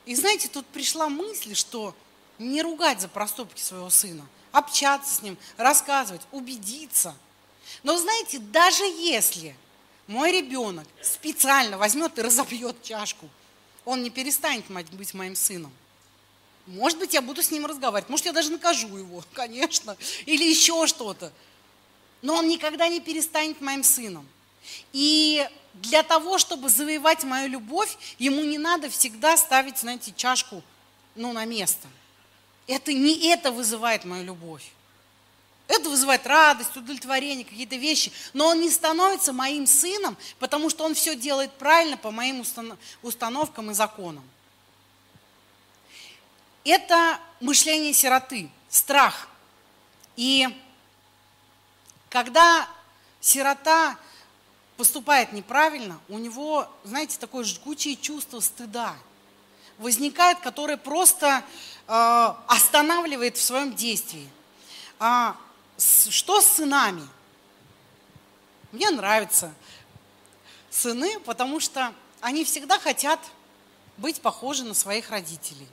[0.05, 1.95] И знаете, тут пришла мысль, что
[2.39, 7.15] не ругать за проступки своего сына, общаться с ним, рассказывать, убедиться.
[7.83, 9.55] Но знаете, даже если
[10.07, 13.29] мой ребенок специально возьмет и разобьет чашку,
[13.85, 15.71] он не перестанет быть моим сыном.
[16.65, 18.09] Может быть, я буду с ним разговаривать.
[18.09, 19.97] Может, я даже накажу его, конечно.
[20.25, 21.31] Или еще что-то.
[22.21, 24.27] Но он никогда не перестанет моим сыном.
[24.93, 30.63] И для того, чтобы завоевать мою любовь, ему не надо всегда ставить, знаете, чашку
[31.15, 31.87] ну, на место.
[32.65, 34.63] Это не это вызывает мою любовь.
[35.67, 38.11] Это вызывает радость, удовлетворение, какие-то вещи.
[38.33, 42.43] Но он не становится моим сыном, потому что он все делает правильно по моим
[43.01, 44.23] установкам и законам.
[46.63, 49.27] Это мышление сироты, страх.
[50.15, 50.47] И
[52.09, 52.67] когда
[53.19, 53.97] сирота
[54.77, 58.95] поступает неправильно, у него, знаете, такое жгучее чувство стыда
[59.77, 61.43] возникает, которое просто
[61.87, 64.29] э, останавливает в своем действии.
[64.99, 65.35] А,
[65.77, 67.07] с, что с сынами?
[68.71, 69.53] Мне нравятся
[70.69, 73.19] сыны, потому что они всегда хотят
[73.97, 75.67] быть похожи на своих родителей.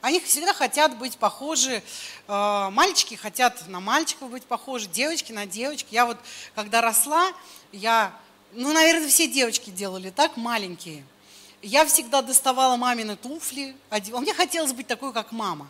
[0.00, 1.82] Они всегда хотят быть похожи,
[2.28, 5.88] э, мальчики хотят на мальчиков быть похожи, девочки на девочек.
[5.90, 6.18] Я вот,
[6.54, 7.32] когда росла,
[7.72, 8.12] я,
[8.52, 11.04] ну, наверное, все девочки делали так, маленькие.
[11.62, 14.20] Я всегда доставала мамины туфли, одевала.
[14.20, 15.66] Мне хотелось быть такой, как мама.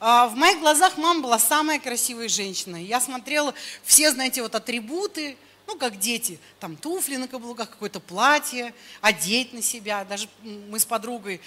[0.00, 2.74] А, в моих глазах мама была самая красивая женщина.
[2.74, 3.54] Я смотрела
[3.84, 5.36] все, знаете, вот атрибуты,
[5.70, 10.04] ну, как дети, там туфли на каблуках, какое-то платье, одеть на себя.
[10.04, 11.40] Даже мы с подругой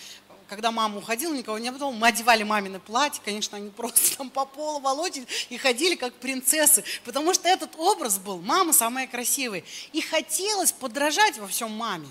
[0.53, 4.45] когда мама уходила, никого не было, мы одевали мамины платье, конечно, они просто там по
[4.45, 9.63] полу волочили и ходили как принцессы, потому что этот образ был, мама самая красивая.
[9.93, 12.07] И хотелось подражать во всем маме.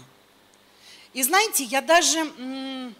[1.12, 2.92] И знаете, я даже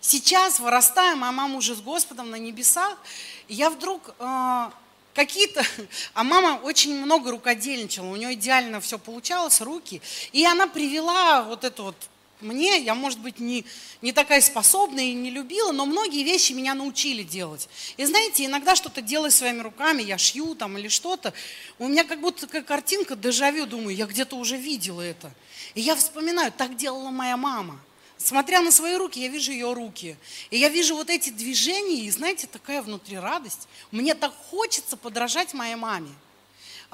[0.00, 2.98] сейчас вырастаю, моя мама уже с Господом на небесах,
[3.46, 4.70] и я вдруг э-
[5.14, 5.64] какие-то,
[6.14, 10.02] а мама очень много рукодельничала, у нее идеально все получалось, руки,
[10.32, 11.96] и она привела вот эту вот
[12.42, 13.64] мне, я, может быть, не,
[14.00, 17.68] не такая способная и не любила, но многие вещи меня научили делать.
[17.96, 21.32] И знаете, иногда что-то делаю своими руками, я шью там или что-то,
[21.78, 25.32] у меня как будто такая картинка дежавю, думаю, я где-то уже видела это.
[25.74, 27.80] И я вспоминаю, так делала моя мама.
[28.18, 30.16] Смотря на свои руки, я вижу ее руки.
[30.50, 33.66] И я вижу вот эти движения, и знаете, такая внутри радость.
[33.90, 36.10] Мне так хочется подражать моей маме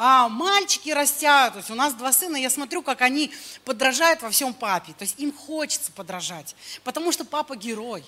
[0.01, 3.33] а, мальчики растят, то есть у нас два сына, я смотрю, как они
[3.65, 8.05] подражают во всем папе, то есть им хочется подражать, потому что папа герой.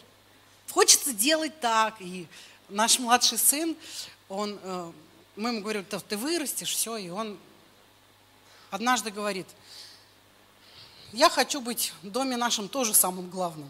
[0.70, 2.28] Хочется делать так, и
[2.68, 3.76] наш младший сын,
[4.28, 4.92] он, э,
[5.34, 7.36] мы ему говорим, ты вырастешь, все, и он
[8.70, 9.48] однажды говорит,
[11.12, 13.68] я хочу быть в доме нашем тоже самым главным.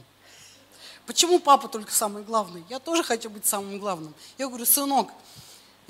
[1.06, 2.64] Почему папа только самый главный?
[2.68, 4.14] Я тоже хочу быть самым главным.
[4.36, 5.10] Я говорю, сынок,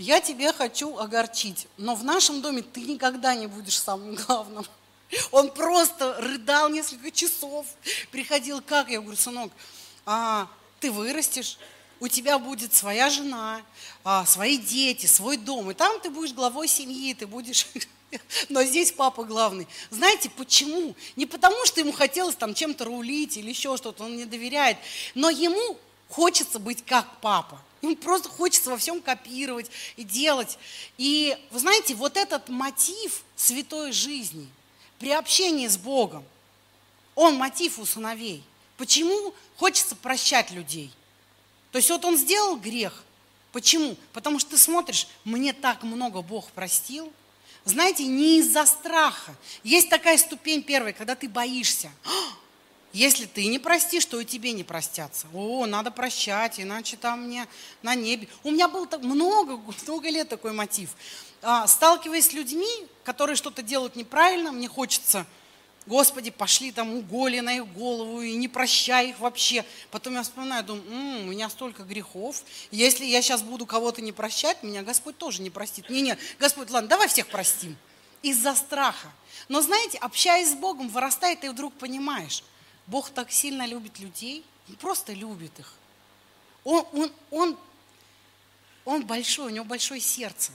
[0.00, 4.64] я тебя хочу огорчить, но в нашем доме ты никогда не будешь самым главным.
[5.30, 7.66] Он просто рыдал несколько часов,
[8.10, 8.88] приходил, как?
[8.88, 9.52] Я говорю, сынок,
[10.06, 11.58] а, ты вырастешь,
[11.98, 13.60] у тебя будет своя жена,
[14.04, 17.66] а, свои дети, свой дом, и там ты будешь главой семьи, ты будешь...
[18.48, 19.68] Но здесь папа главный.
[19.90, 20.94] Знаете, почему?
[21.16, 24.78] Не потому, что ему хотелось там чем-то рулить или еще что-то, он не доверяет,
[25.14, 25.78] но ему
[26.10, 27.60] хочется быть как папа.
[27.80, 30.58] Им просто хочется во всем копировать и делать.
[30.98, 34.48] И вы знаете, вот этот мотив святой жизни
[34.98, 36.24] при общении с Богом,
[37.14, 38.42] он мотив у сыновей.
[38.76, 40.90] Почему хочется прощать людей?
[41.72, 43.04] То есть вот он сделал грех,
[43.52, 43.96] Почему?
[44.12, 47.12] Потому что ты смотришь, мне так много Бог простил.
[47.64, 49.34] Знаете, не из-за страха.
[49.64, 51.90] Есть такая ступень первая, когда ты боишься.
[52.92, 55.28] Если ты не простишь, то и тебе не простятся.
[55.32, 57.46] О, надо прощать, иначе там мне
[57.82, 58.28] на небе.
[58.42, 60.90] У меня было так много, много лет такой мотив.
[61.42, 65.26] А, сталкиваясь с людьми, которые что-то делают неправильно, мне хочется
[65.86, 69.64] Господи, пошли там уголи на их голову и не прощай их вообще.
[69.90, 72.44] Потом я вспоминаю, думаю, м-м, у меня столько грехов.
[72.70, 75.88] Если я сейчас буду кого-то не прощать, меня Господь тоже не простит.
[75.88, 77.76] Не, не, Господь, ладно, давай всех простим.
[78.22, 79.10] Из-за страха.
[79.48, 82.44] Но знаете, общаясь с Богом, вырастает, и вдруг понимаешь,
[82.90, 85.72] Бог так сильно любит людей, Он просто любит их.
[86.64, 87.58] Он, он, он,
[88.84, 90.52] он большой, у него большое сердце.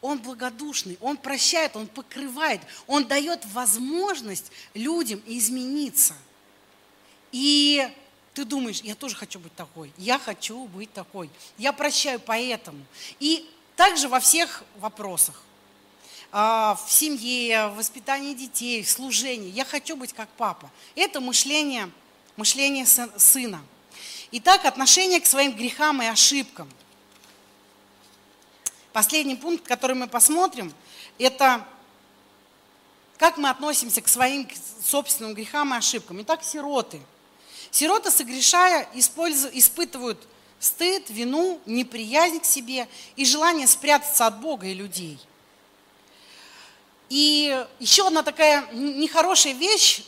[0.00, 6.14] Он благодушный, Он прощает, Он покрывает, Он дает возможность людям измениться.
[7.30, 7.86] И
[8.32, 12.82] ты думаешь, я тоже хочу быть такой, я хочу быть такой, я прощаю поэтому.
[13.20, 15.42] И также во всех вопросах,
[16.32, 20.70] в семье, в воспитании детей, в служении, я хочу быть как папа.
[20.94, 21.90] Это мышление,
[22.36, 23.60] мышление сына.
[24.32, 26.68] Итак, отношение к своим грехам и ошибкам–
[28.96, 30.72] Последний пункт, который мы посмотрим,
[31.18, 31.62] это
[33.18, 34.48] как мы относимся к своим
[34.82, 36.22] собственным грехам и ошибкам.
[36.22, 37.02] Итак, сироты.
[37.70, 40.26] Сироты, согрешая, испытывают
[40.58, 45.18] стыд, вину, неприязнь к себе и желание спрятаться от Бога и людей.
[47.08, 50.02] И еще одна такая нехорошая вещь,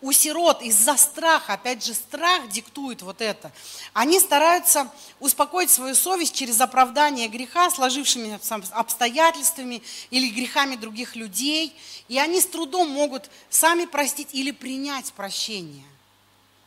[0.00, 3.50] у сирот из-за страха, опять же, страх диктует вот это.
[3.92, 8.38] Они стараются успокоить свою совесть через оправдание греха, сложившимися
[8.72, 11.74] обстоятельствами или грехами других людей.
[12.06, 15.84] И они с трудом могут сами простить или принять прощение.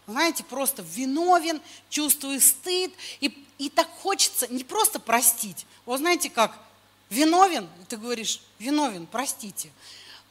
[0.07, 2.93] Знаете, просто виновен, чувствую стыд.
[3.21, 5.65] И, и так хочется не просто простить.
[5.85, 6.57] Вот знаете как,
[7.11, 9.69] виновен, ты говоришь, виновен, простите.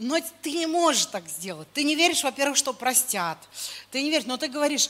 [0.00, 1.68] Но ты не можешь так сделать.
[1.74, 3.38] Ты не веришь, во-первых, что простят.
[3.90, 4.88] Ты не веришь, но ты говоришь,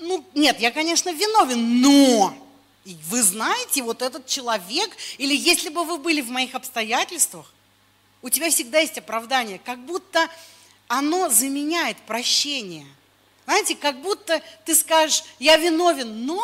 [0.00, 2.34] ну, нет, я, конечно, виновен, но
[2.84, 7.52] вы знаете, вот этот человек, или если бы вы были в моих обстоятельствах,
[8.22, 10.28] у тебя всегда есть оправдание, как будто
[10.88, 12.86] оно заменяет прощение.
[13.44, 16.42] Знаете, как будто ты скажешь, я виновен, но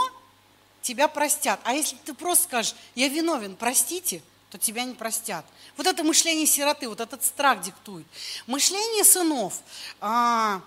[0.82, 1.60] тебя простят.
[1.64, 4.22] А если ты просто скажешь, я виновен, простите–
[4.52, 5.46] то тебя не простят.
[5.78, 8.06] Вот это мышление сироты, вот этот страх диктует.
[8.46, 9.58] Мышление сынов.
[9.98, 10.60] А,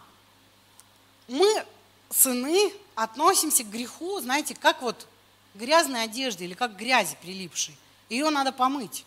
[1.27, 1.63] мы,
[2.09, 5.05] сыны, относимся к греху, знаете, как вот
[5.53, 7.77] грязной одежды или как грязи прилипшей.
[8.09, 9.05] Ее надо помыть.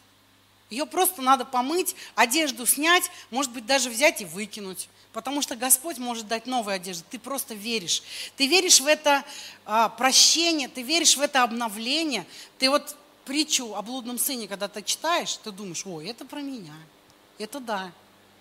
[0.71, 4.89] Ее просто надо помыть, одежду снять, может быть, даже взять и выкинуть.
[5.13, 7.05] Потому что Господь может дать новую одежду.
[7.11, 8.05] Ты просто веришь.
[8.37, 9.25] Ты веришь в это
[9.65, 12.25] а, прощение, ты веришь в это обновление.
[12.59, 12.95] Ты вот
[13.29, 16.75] притчу о блудном сыне, когда ты читаешь, ты думаешь, ой, это про меня,
[17.39, 17.93] это да.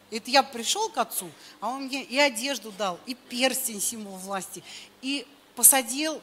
[0.09, 4.63] Это я пришел к отцу, а он мне и одежду дал, и перстень, символ власти,
[5.01, 6.21] и посадил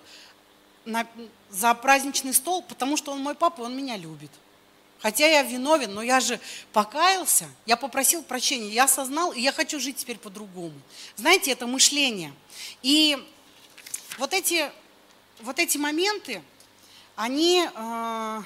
[0.87, 1.07] на,
[1.50, 4.31] за праздничный стол, потому что он мой папа, он меня любит.
[5.00, 6.40] Хотя я виновен, но я же
[6.72, 10.81] покаялся, я попросил прощения, я осознал, и я хочу жить теперь по-другому.
[11.16, 12.33] Знаете, это мышление.
[12.81, 13.22] И
[14.16, 14.72] вот эти,
[15.42, 16.42] вот эти моменты,
[17.16, 18.42] они, э,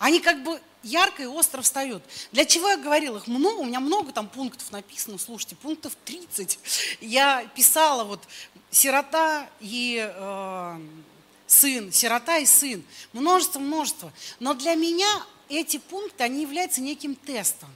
[0.00, 2.02] они как бы ярко и остро встают.
[2.32, 3.18] Для чего я говорила?
[3.18, 6.58] Их много, у меня много там пунктов написано, слушайте, пунктов 30.
[7.02, 8.20] Я писала вот
[8.70, 10.80] сирота и э,
[11.46, 12.82] сын, сирота и сын,
[13.12, 14.10] множество, множество.
[14.38, 15.06] Но для меня
[15.50, 17.68] эти пункты, они являются неким тестом.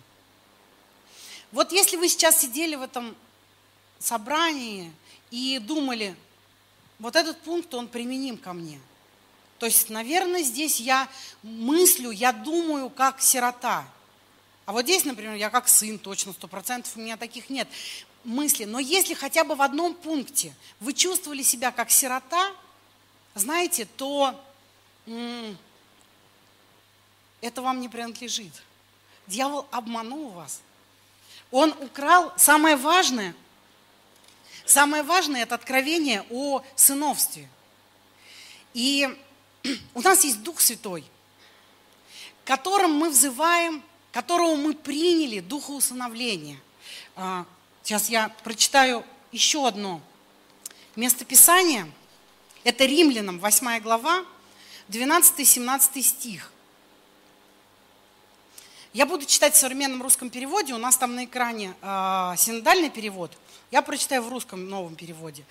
[1.53, 3.15] Вот если вы сейчас сидели в этом
[3.99, 4.91] собрании
[5.31, 6.17] и думали,
[6.99, 8.81] вот этот пункт, он применим ко мне–
[9.65, 11.09] то есть, наверное, здесь я
[11.43, 13.89] мыслю, я думаю, как сирота.
[14.67, 17.67] А вот здесь, например, я как сын, точно, сто процентов у меня таких нет
[18.25, 18.67] мысли.
[18.67, 22.53] Но если хотя бы в одном пункте вы чувствовали себя как сирота,
[23.35, 24.39] знаете, то
[27.41, 28.53] это вам не принадлежит.
[29.27, 30.61] Дьявол обманул вас.
[31.51, 33.35] Он украл самое важное.
[34.67, 37.49] Самое важное– это откровение о сыновстве.
[38.75, 39.09] И
[39.95, 41.05] у нас есть Дух Святой,
[42.45, 46.59] которым мы взываем, которого мы приняли, Духа усыновления.
[47.17, 47.47] А,
[47.83, 50.01] сейчас я прочитаю еще одно
[50.97, 51.91] местописание.
[52.63, 54.25] Это Римлянам, 8 глава,
[54.89, 56.51] 12-17 стих.
[58.93, 63.37] Я буду читать в современном русском переводе, у нас там на экране э, синодальный перевод,
[63.73, 65.45] я прочитаю в русском новом переводе.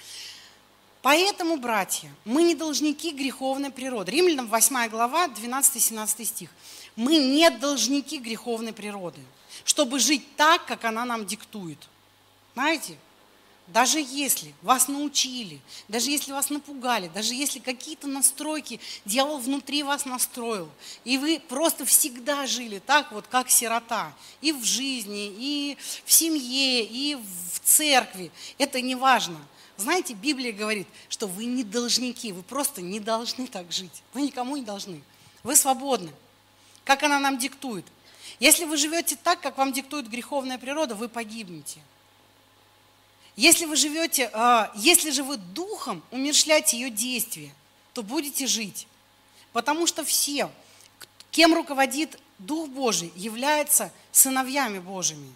[1.03, 4.13] Поэтому, братья, мы не должники греховной природы.
[4.13, 6.49] Римлянам 8 глава, 12-17 стих.
[6.95, 9.19] Мы не должники греховной природы,
[9.65, 11.77] чтобы жить так, как она нам диктует.
[12.53, 12.95] Знаете,
[13.67, 20.05] даже если вас научили, даже если вас напугали, даже если какие-то настройки дьявол внутри вас
[20.05, 20.69] настроил,
[21.03, 26.85] и вы просто всегда жили так вот, как сирота, и в жизни, и в семье,
[26.85, 29.45] и в церкви, это не важно–
[29.77, 34.03] знаете, Библия говорит, что вы не должники, вы просто не должны так жить.
[34.13, 35.01] Вы никому не должны.
[35.41, 36.11] Вы свободны.
[36.83, 37.85] Как она нам диктует.
[38.39, 41.79] Если вы живете так, как вам диктует греховная природа, вы погибнете.
[43.35, 47.51] Если вы живете, а, если же вы духом умершляете ее действия,
[47.93, 48.87] то будете жить.
[49.53, 50.51] Потому что все,
[51.31, 55.33] кем руководит Дух Божий, являются сыновьями Божьими.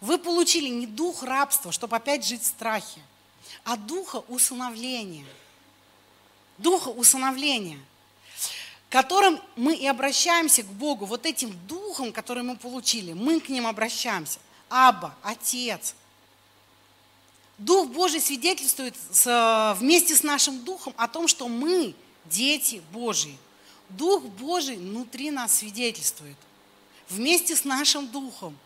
[0.00, 3.00] Вы получили не дух рабства, чтобы опять жить в страхе–
[3.64, 5.26] а духа усыновления.
[6.58, 7.78] Духа усыновления,
[8.88, 13.66] которым мы и обращаемся к Богу, вот этим духом, который мы получили, мы к ним
[13.66, 14.38] обращаемся.
[14.70, 15.94] Аба, Отец.
[17.58, 21.94] Дух Божий свидетельствует с, вместе с нашим духом о том, что мы
[22.26, 23.36] дети Божьи.
[23.88, 26.36] Дух Божий внутри нас свидетельствует.
[27.08, 28.56] Вместе с нашим духом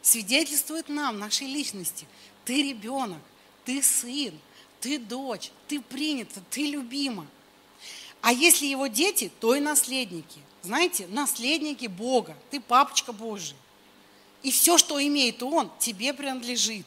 [0.00, 2.06] свидетельствует нам, нашей личности.
[2.44, 3.20] Ты ребенок
[3.64, 4.38] ты сын,
[4.80, 7.26] ты дочь, ты принята, ты любима.
[8.20, 10.40] А если его дети, то и наследники.
[10.62, 13.56] Знаете, наследники Бога, ты папочка Божий.
[14.42, 16.86] И все, что имеет Он, тебе принадлежит.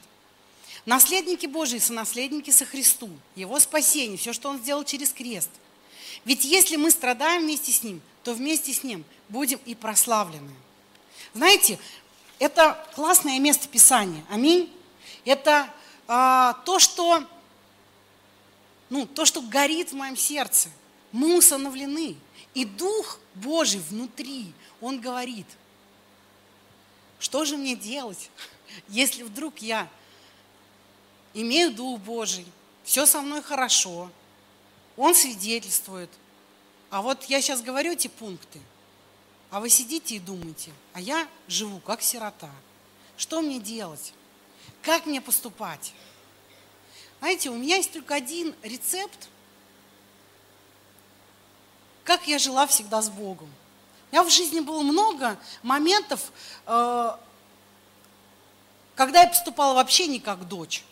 [0.86, 5.50] Наследники Божии, сонаследники со Христу, Его спасение, все, что Он сделал через крест.
[6.26, 10.52] Ведь если мы страдаем вместе с Ним, то вместе с Ним будем и прославлены.
[11.34, 11.80] Знаете,
[12.40, 14.24] это классное место Писания.
[14.30, 14.72] Аминь.
[15.26, 15.70] Это
[16.08, 17.24] то, что,
[18.90, 20.70] ну, то, что горит в моем сердце.
[21.12, 22.18] Мы усыновлены.
[22.54, 25.48] И Дух Божий внутри, Он говорит,
[27.20, 28.30] что же мне делать,
[28.88, 29.90] если вдруг я
[31.34, 32.46] имею Дух Божий,
[32.84, 34.10] все со мной хорошо,
[34.96, 36.10] Он свидетельствует.
[36.90, 38.62] А вот я сейчас говорю эти пункты,
[39.50, 42.52] а вы сидите и думаете, а я живу как сирота.
[43.18, 44.14] Что мне делать?
[44.86, 45.94] Как мне поступать?
[47.18, 49.30] Знаете, у меня есть только один рецепт,
[52.04, 53.52] как я жила всегда с Богом.
[54.12, 56.32] У меня в жизни было много моментов,
[56.68, 57.18] э,
[58.94, 60.84] когда я поступала вообще не как дочь.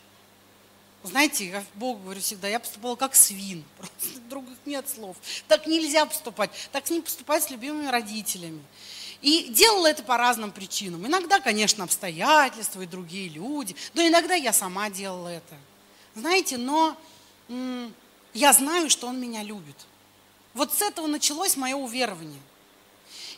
[1.04, 5.16] Знаете, я Богу говорю всегда, я поступала как свин, просто других нет слов.
[5.46, 8.64] Так нельзя поступать, так не поступать с любимыми родителями.
[9.24, 11.06] И делала это по разным причинам.
[11.06, 15.54] Иногда, конечно, обстоятельства и другие люди, но иногда я сама делала это.
[16.14, 16.94] Знаете, но
[18.34, 19.76] я знаю, что Он меня любит.
[20.52, 22.42] Вот с этого началось мое уверование.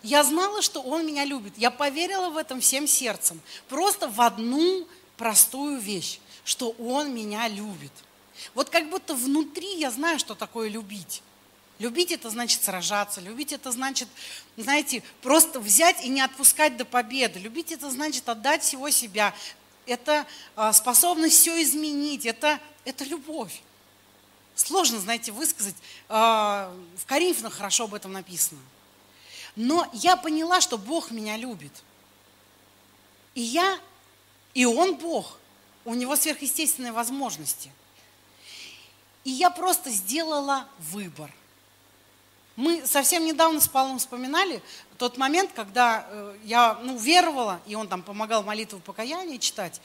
[0.02, 1.52] Я знала, что Он меня любит.
[1.56, 3.40] Я поверила в этом всем сердцем.
[3.68, 7.92] Просто в одну простую вещь, что Он меня любит.
[8.54, 11.22] Вот как будто внутри я знаю, что такое любить.
[11.78, 14.08] Любить это значит сражаться, любить это значит,
[14.56, 17.38] знаете, просто взять и не отпускать до победы.
[17.38, 19.34] Любить это значит отдать всего себя.
[19.84, 23.60] Это а, способность все изменить, это, это любовь.
[24.54, 25.76] Сложно, знаете, высказать.
[26.08, 28.60] А, в Коринфянах хорошо об этом написано.
[29.54, 31.72] Но я поняла, что Бог меня любит.
[33.34, 33.78] И я,
[34.54, 35.38] и Он Бог.
[35.84, 37.70] У Него сверхъестественные возможности.
[39.24, 41.30] И я просто сделала выбор–
[42.56, 44.62] мы совсем недавно с Павлом вспоминали
[44.96, 49.80] тот момент, когда э, я ну, веровала, и он там помогал молитву покаяния читать.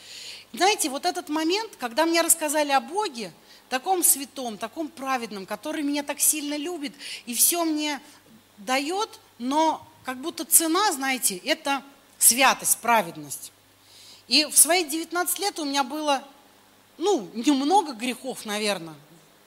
[0.53, 3.33] Знаете, вот этот момент, когда мне рассказали о Боге,
[3.69, 6.93] таком святом, таком праведном, который меня так сильно любит
[7.25, 8.01] и все мне
[8.57, 11.83] дает, но как будто цена, знаете, это
[12.17, 13.51] святость, праведность.
[14.27, 16.23] И в свои 19 лет у меня было,
[16.97, 18.95] ну, немного грехов, наверное,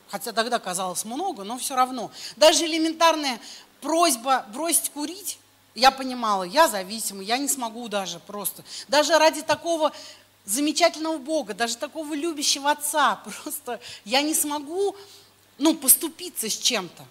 [0.09, 2.11] Хотя тогда казалось много, но все равно.
[2.37, 3.41] Даже элементарная
[3.81, 5.39] просьба бросить курить,
[5.75, 8.65] я понимала, я зависимый, я не смогу даже просто.
[8.89, 9.93] Даже ради такого
[10.45, 14.95] замечательного Бога, даже такого любящего Отца, просто я не смогу
[15.59, 17.05] ну, поступиться с чем-то.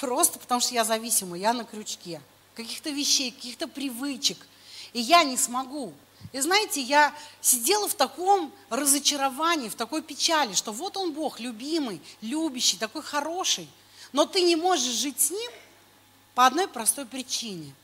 [0.00, 2.20] Просто потому что я зависимый, я на крючке.
[2.54, 4.38] Каких-то вещей, каких-то привычек.
[4.92, 5.92] И я не смогу.
[6.32, 12.00] И знаете, я сидела в таком разочаровании, в такой печали, что вот он Бог, любимый,
[12.20, 13.68] любящий, такой хороший,
[14.12, 15.50] но ты не можешь жить с ним
[16.34, 17.74] по одной простой причине,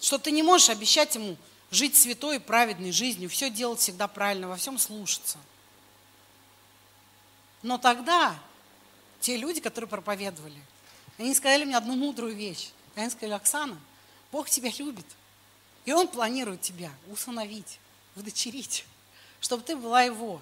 [0.00, 1.36] что ты не можешь обещать ему
[1.72, 5.38] жить святой и праведной жизнью, все делать всегда правильно, во всем слушаться.
[7.62, 8.38] Но тогда
[9.20, 10.60] те люди, которые проповедовали.
[11.18, 12.70] Они сказали мне одну мудрую вещь.
[12.94, 13.78] Они сказали, Оксана,
[14.30, 15.06] Бог тебя любит.
[15.84, 17.78] И Он планирует тебя усыновить,
[18.16, 18.84] удочерить,
[19.40, 20.40] чтобы ты была Его.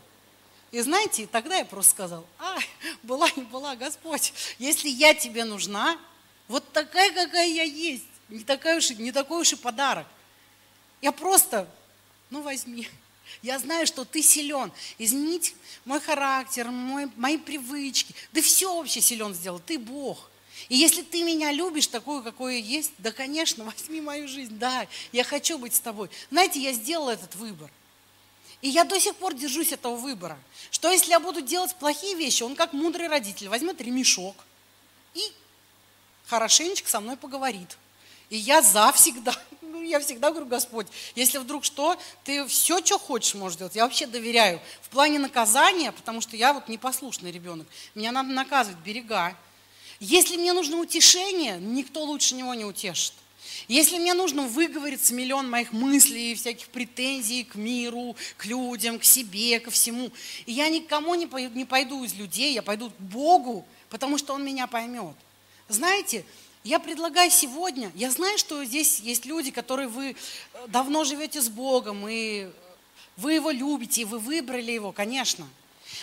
[0.71, 2.59] И знаете, тогда я просто сказал, а,
[3.03, 5.99] была не была, Господь, если я тебе нужна,
[6.47, 10.07] вот такая, какая я есть, не, такая уж, не такой уж и подарок.
[11.01, 11.69] Я просто,
[12.31, 12.89] ну возьми.
[13.43, 14.73] Я знаю, что ты силен.
[14.99, 18.15] Изменить мой характер, мой, мои привычки.
[18.33, 19.61] Да все вообще силен сделал.
[19.61, 20.30] Ты Бог.
[20.69, 24.59] И если ты меня любишь такую, какой я есть, да, конечно, возьми мою жизнь.
[24.59, 26.11] Да, я хочу быть с тобой.
[26.31, 27.71] Знаете, я сделала этот выбор.
[28.63, 30.39] И я до сих пор держусь этого выбора.
[30.71, 34.37] Что если я буду делать плохие вещи, он как мудрый родитель возьмет ремешок
[35.15, 35.21] и
[36.27, 37.79] хорошенечко со мной поговорит.
[38.29, 39.35] И я за всегда.
[39.63, 43.77] Ну, я всегда говорю, Господь, если вдруг что, ты все, что хочешь, можешь делать.
[43.77, 44.61] Я вообще доверяю.
[44.83, 49.37] В плане наказания, потому что я вот непослушный ребенок, меня надо наказывать, берега.
[50.01, 53.13] Если мне нужно утешение, никто лучше него не утешит.
[53.69, 59.61] Если мне нужно выговориться миллион моих мыслей, всяких претензий к миру, к людям, к себе,
[59.61, 60.11] ко всему,
[60.47, 64.43] я никому не пойду, не пойду из людей, я пойду к Богу, потому что Он
[64.43, 65.15] меня поймет.
[65.69, 66.25] Знаете,
[66.65, 71.49] я предлагаю сегодня, я знаю, что здесь есть люди, которые вы э, давно живете с
[71.49, 72.49] Богом, и
[73.17, 75.47] вы Его любите, и вы выбрали Его, конечно.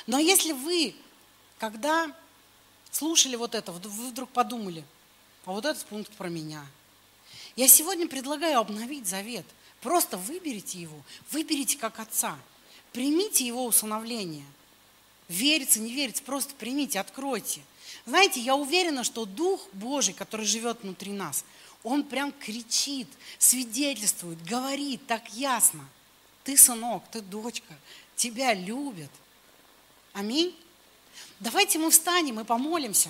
[0.06, 0.96] Но если вы,
[1.58, 2.12] когда
[2.92, 4.84] слушали вот это, вы вдруг подумали,
[5.46, 6.66] а вот этот пункт про меня.
[7.56, 9.46] Я сегодня предлагаю обновить завет.
[9.82, 10.98] Просто выберите его,
[11.32, 12.38] выберите как отца,
[12.94, 14.46] примите его усыновление.
[15.28, 17.62] Верится, не верится, просто примите, откройте–
[18.08, 21.44] знаете, я уверена, что Дух Божий, который живет внутри нас,
[21.84, 23.08] он прям кричит,
[23.38, 25.86] свидетельствует, говорит так ясно.
[26.46, 27.74] Ты сынок, ты дочка,
[28.16, 29.12] тебя любят.
[30.14, 30.56] Аминь.
[31.40, 33.10] Давайте мы встанем и помолимся.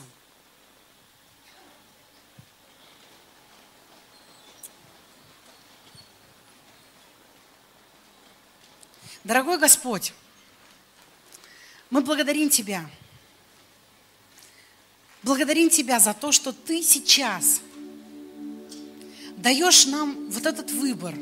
[9.23, 10.13] Дорогой Господь,
[11.89, 12.89] мы благодарим Тебя
[15.23, 17.59] Благодарим Тебя за то, что Ты сейчас
[19.35, 21.13] даешь нам вот этот выбор.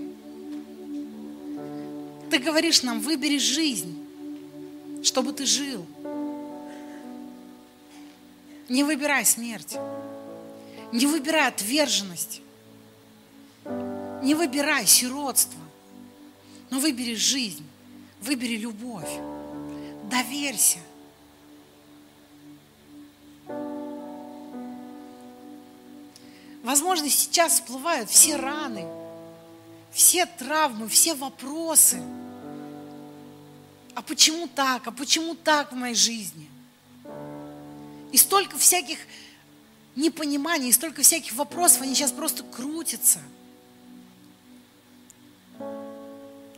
[2.30, 4.08] Ты говоришь нам, выбери жизнь,
[5.04, 5.86] чтобы ты жил.
[8.70, 9.78] Не выбирай смерть.
[10.92, 12.42] Не выбирай отверженность.
[14.24, 15.60] Не выбирай сиротство.
[16.70, 17.66] Но выбери жизнь.
[18.22, 19.10] Выбери любовь.
[20.10, 20.80] Доверься.
[26.64, 28.88] Возможно, сейчас всплывают все раны,
[29.92, 32.02] все травмы, все вопросы.
[33.94, 34.88] А почему так?
[34.88, 36.50] А почему так в моей жизни?
[38.12, 39.00] И столько всяких
[39.96, 43.20] непониманий, и столько всяких вопросов, они сейчас просто крутятся.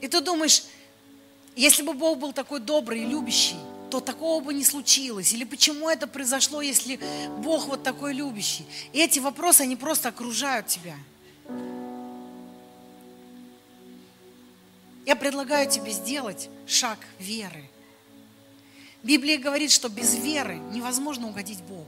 [0.01, 0.63] И ты думаешь,
[1.55, 3.57] если бы Бог был такой добрый и любящий,
[3.89, 5.33] то такого бы не случилось.
[5.33, 6.99] Или почему это произошло, если
[7.39, 8.65] Бог вот такой любящий?
[8.93, 10.95] И эти вопросы, они просто окружают тебя.
[15.05, 17.63] Я предлагаю тебе сделать шаг веры.
[19.03, 21.85] Библия говорит, что без веры невозможно угодить Богу.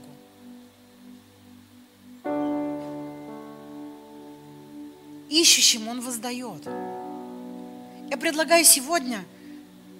[5.28, 6.66] Ищущим Он воздает.
[8.10, 9.24] Я предлагаю сегодня–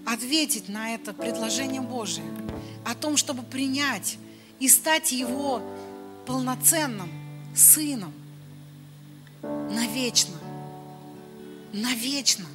[0.06, 2.26] ответить на это предложение Божие
[2.84, 4.18] о том, чтобы принять
[4.58, 5.62] и стать Его
[6.26, 7.10] полноценным
[7.54, 8.12] сыном
[9.42, 10.36] навечно.
[11.72, 12.46] Навечно.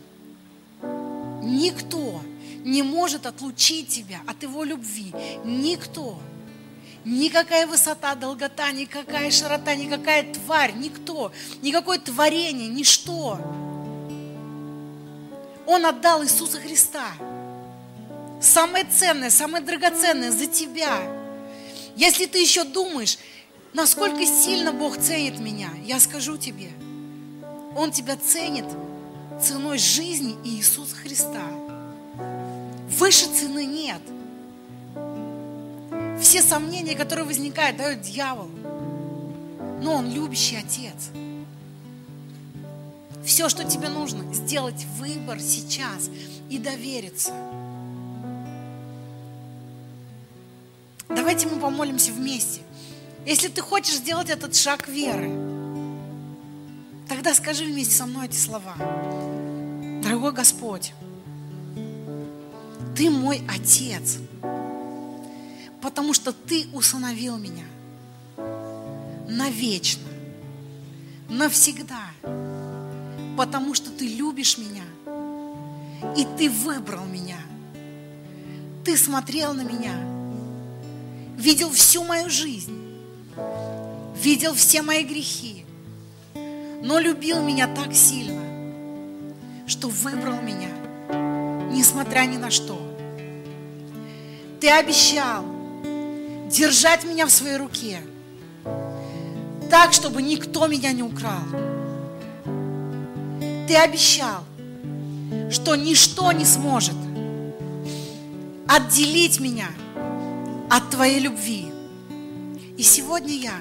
[1.42, 2.22] Никто
[2.66, 5.14] не может отлучить тебя от Его любви.
[5.46, 6.20] Никто.
[7.06, 13.40] Никакая высота, долгота, никакая широта, никакая тварь, никто, никакое творение, ничто.
[15.66, 17.14] Он отдал Иисуса Христа–
[18.42, 21.00] самое ценное, самое драгоценное за тебя.
[21.96, 23.18] Если ты еще думаешь,
[23.74, 26.72] насколько сильно Бог ценит меня, я скажу тебе,
[27.76, 28.66] Он тебя ценит
[29.42, 31.44] ценой жизни Иисуса Христа.
[32.90, 34.02] Выше цены нет.
[36.22, 38.50] Все сомнения, которые возникают, дает дьявол.
[39.82, 41.12] Но он любящий отец.
[43.26, 46.10] Все, что тебе нужно, сделать выбор сейчас
[46.50, 47.32] и довериться.
[51.10, 52.62] Давайте мы помолимся вместе.
[53.26, 55.32] Если ты хочешь сделать этот шаг веры,
[57.10, 58.76] тогда скажи вместе со мной эти слова.
[60.04, 60.94] Дорогой Господь,
[62.96, 64.18] Ты мой Отец.
[65.82, 67.66] потому что Ты усыновил меня
[69.28, 70.08] навечно,
[71.30, 72.10] навсегда,
[73.38, 74.84] потому что Ты любишь меня,
[76.18, 77.38] и Ты выбрал меня.
[78.84, 79.94] Ты смотрел на меня,
[81.38, 82.78] видел всю мою жизнь,
[84.16, 85.66] видел все мои грехи,
[86.84, 88.44] но любил меня так сильно,
[89.66, 90.70] что выбрал меня,
[91.72, 92.85] несмотря ни на что.
[94.66, 95.46] Ты обещал
[96.50, 98.00] держать меня в своей руке,
[99.70, 101.44] так, чтобы никто меня не украл.
[103.68, 104.44] Ты обещал,
[105.52, 106.96] что ничто не сможет
[108.68, 109.68] отделить меня
[110.72, 111.68] от Твоей любви.
[112.76, 113.60] И сегодня я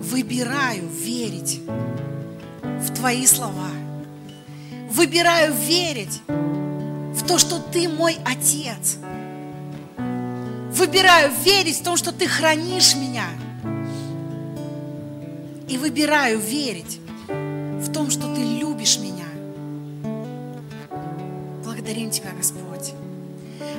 [0.00, 1.60] выбираю верить
[2.62, 3.68] в Твои слова.
[4.90, 8.96] Выбираю верить в то, что Ты мой Отец.
[10.74, 13.28] Выбираю верить в том, что Ты хранишь меня.
[15.68, 16.98] И выбираю верить
[17.28, 19.26] в том, что Ты любишь меня.
[21.62, 22.92] Благодарим Тебя, Господь.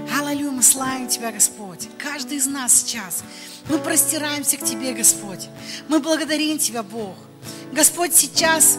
[0.10, 1.90] Аллилуйя, мы славим Тебя, Господь.
[1.98, 3.24] Каждый из нас сейчас.
[3.68, 5.50] Мы простираемся к Тебе, Господь.
[5.90, 7.16] Мы благодарим Тебя, Бог.
[7.74, 8.78] Господь, сейчас,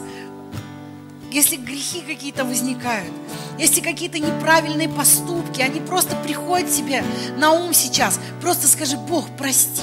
[1.31, 3.13] если грехи какие-то возникают,
[3.59, 7.03] если какие-то неправильные поступки, они просто приходят тебе
[7.37, 9.83] на ум сейчас, просто скажи, Бог, прости,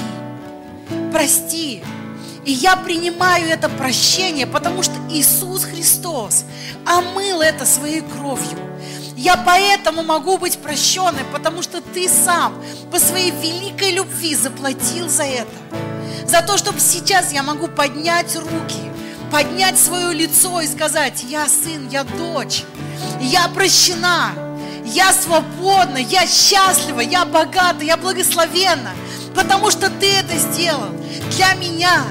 [1.11, 1.84] прости.
[2.45, 6.43] И я принимаю это прощение, потому что Иисус Христос
[6.86, 8.59] омыл это своей кровью.
[9.15, 12.61] Я поэтому могу быть прощенной, потому что ты сам
[12.91, 15.51] по своей великой любви заплатил за это.
[16.28, 18.91] За то, чтобы сейчас я могу поднять руки,
[19.32, 22.63] поднять свое лицо и сказать, я сын, я дочь,
[23.21, 24.31] я прощена,
[24.85, 28.91] я свободна, я счастлива, я богата, я благословенна,
[29.35, 30.89] потому что ты это сделал
[31.31, 32.03] для меня,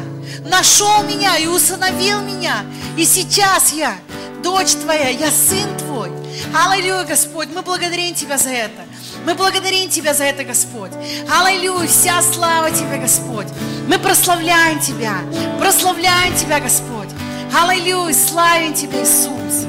[0.45, 2.64] нашел меня и усыновил меня.
[2.97, 3.97] И сейчас я
[4.43, 6.11] дочь твоя, я сын твой.
[6.55, 8.82] Аллилуйя, Господь, мы благодарим Тебя за это.
[9.24, 10.90] Мы благодарим Тебя за это, Господь.
[11.30, 13.47] Аллилуйя, вся слава Тебе, Господь.
[13.86, 15.16] Мы прославляем Тебя,
[15.59, 17.09] прославляем Тебя, Господь.
[17.55, 19.66] Аллилуйя, славим Тебя, Иисус.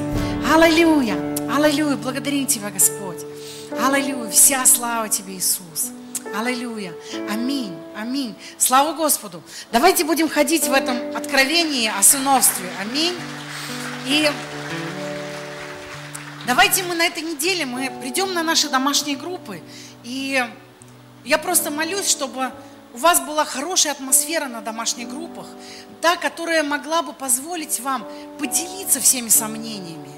[0.52, 1.14] Аллилуйя,
[1.50, 3.24] аллилуйя, благодарим Тебя, Господь.
[3.82, 5.90] Аллилуйя, вся слава Тебе, Иисус.
[6.36, 6.92] Аллилуйя.
[7.30, 7.74] Аминь.
[7.96, 8.34] Аминь.
[8.58, 9.42] Слава Господу.
[9.72, 12.68] Давайте будем ходить в этом откровении о сыновстве.
[12.80, 13.14] Аминь.
[14.06, 14.30] И
[16.46, 19.62] давайте мы на этой неделе мы придем на наши домашние группы.
[20.02, 20.44] И
[21.24, 22.52] я просто молюсь, чтобы
[22.92, 25.46] у вас была хорошая атмосфера на домашних группах,
[26.00, 28.06] та, которая могла бы позволить вам
[28.38, 30.13] поделиться всеми сомнениями.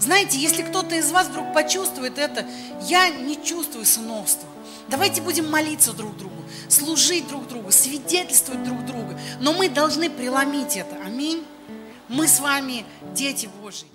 [0.00, 2.46] Знаете, если кто-то из вас вдруг почувствует это,
[2.88, 4.48] я не чувствую сыновства.
[4.88, 9.14] Давайте будем молиться друг другу, служить друг другу, свидетельствовать друг другу.
[9.40, 10.96] Но мы должны преломить это.
[11.04, 11.44] Аминь.
[12.08, 12.84] Мы с вами
[13.14, 13.86] дети Божьи.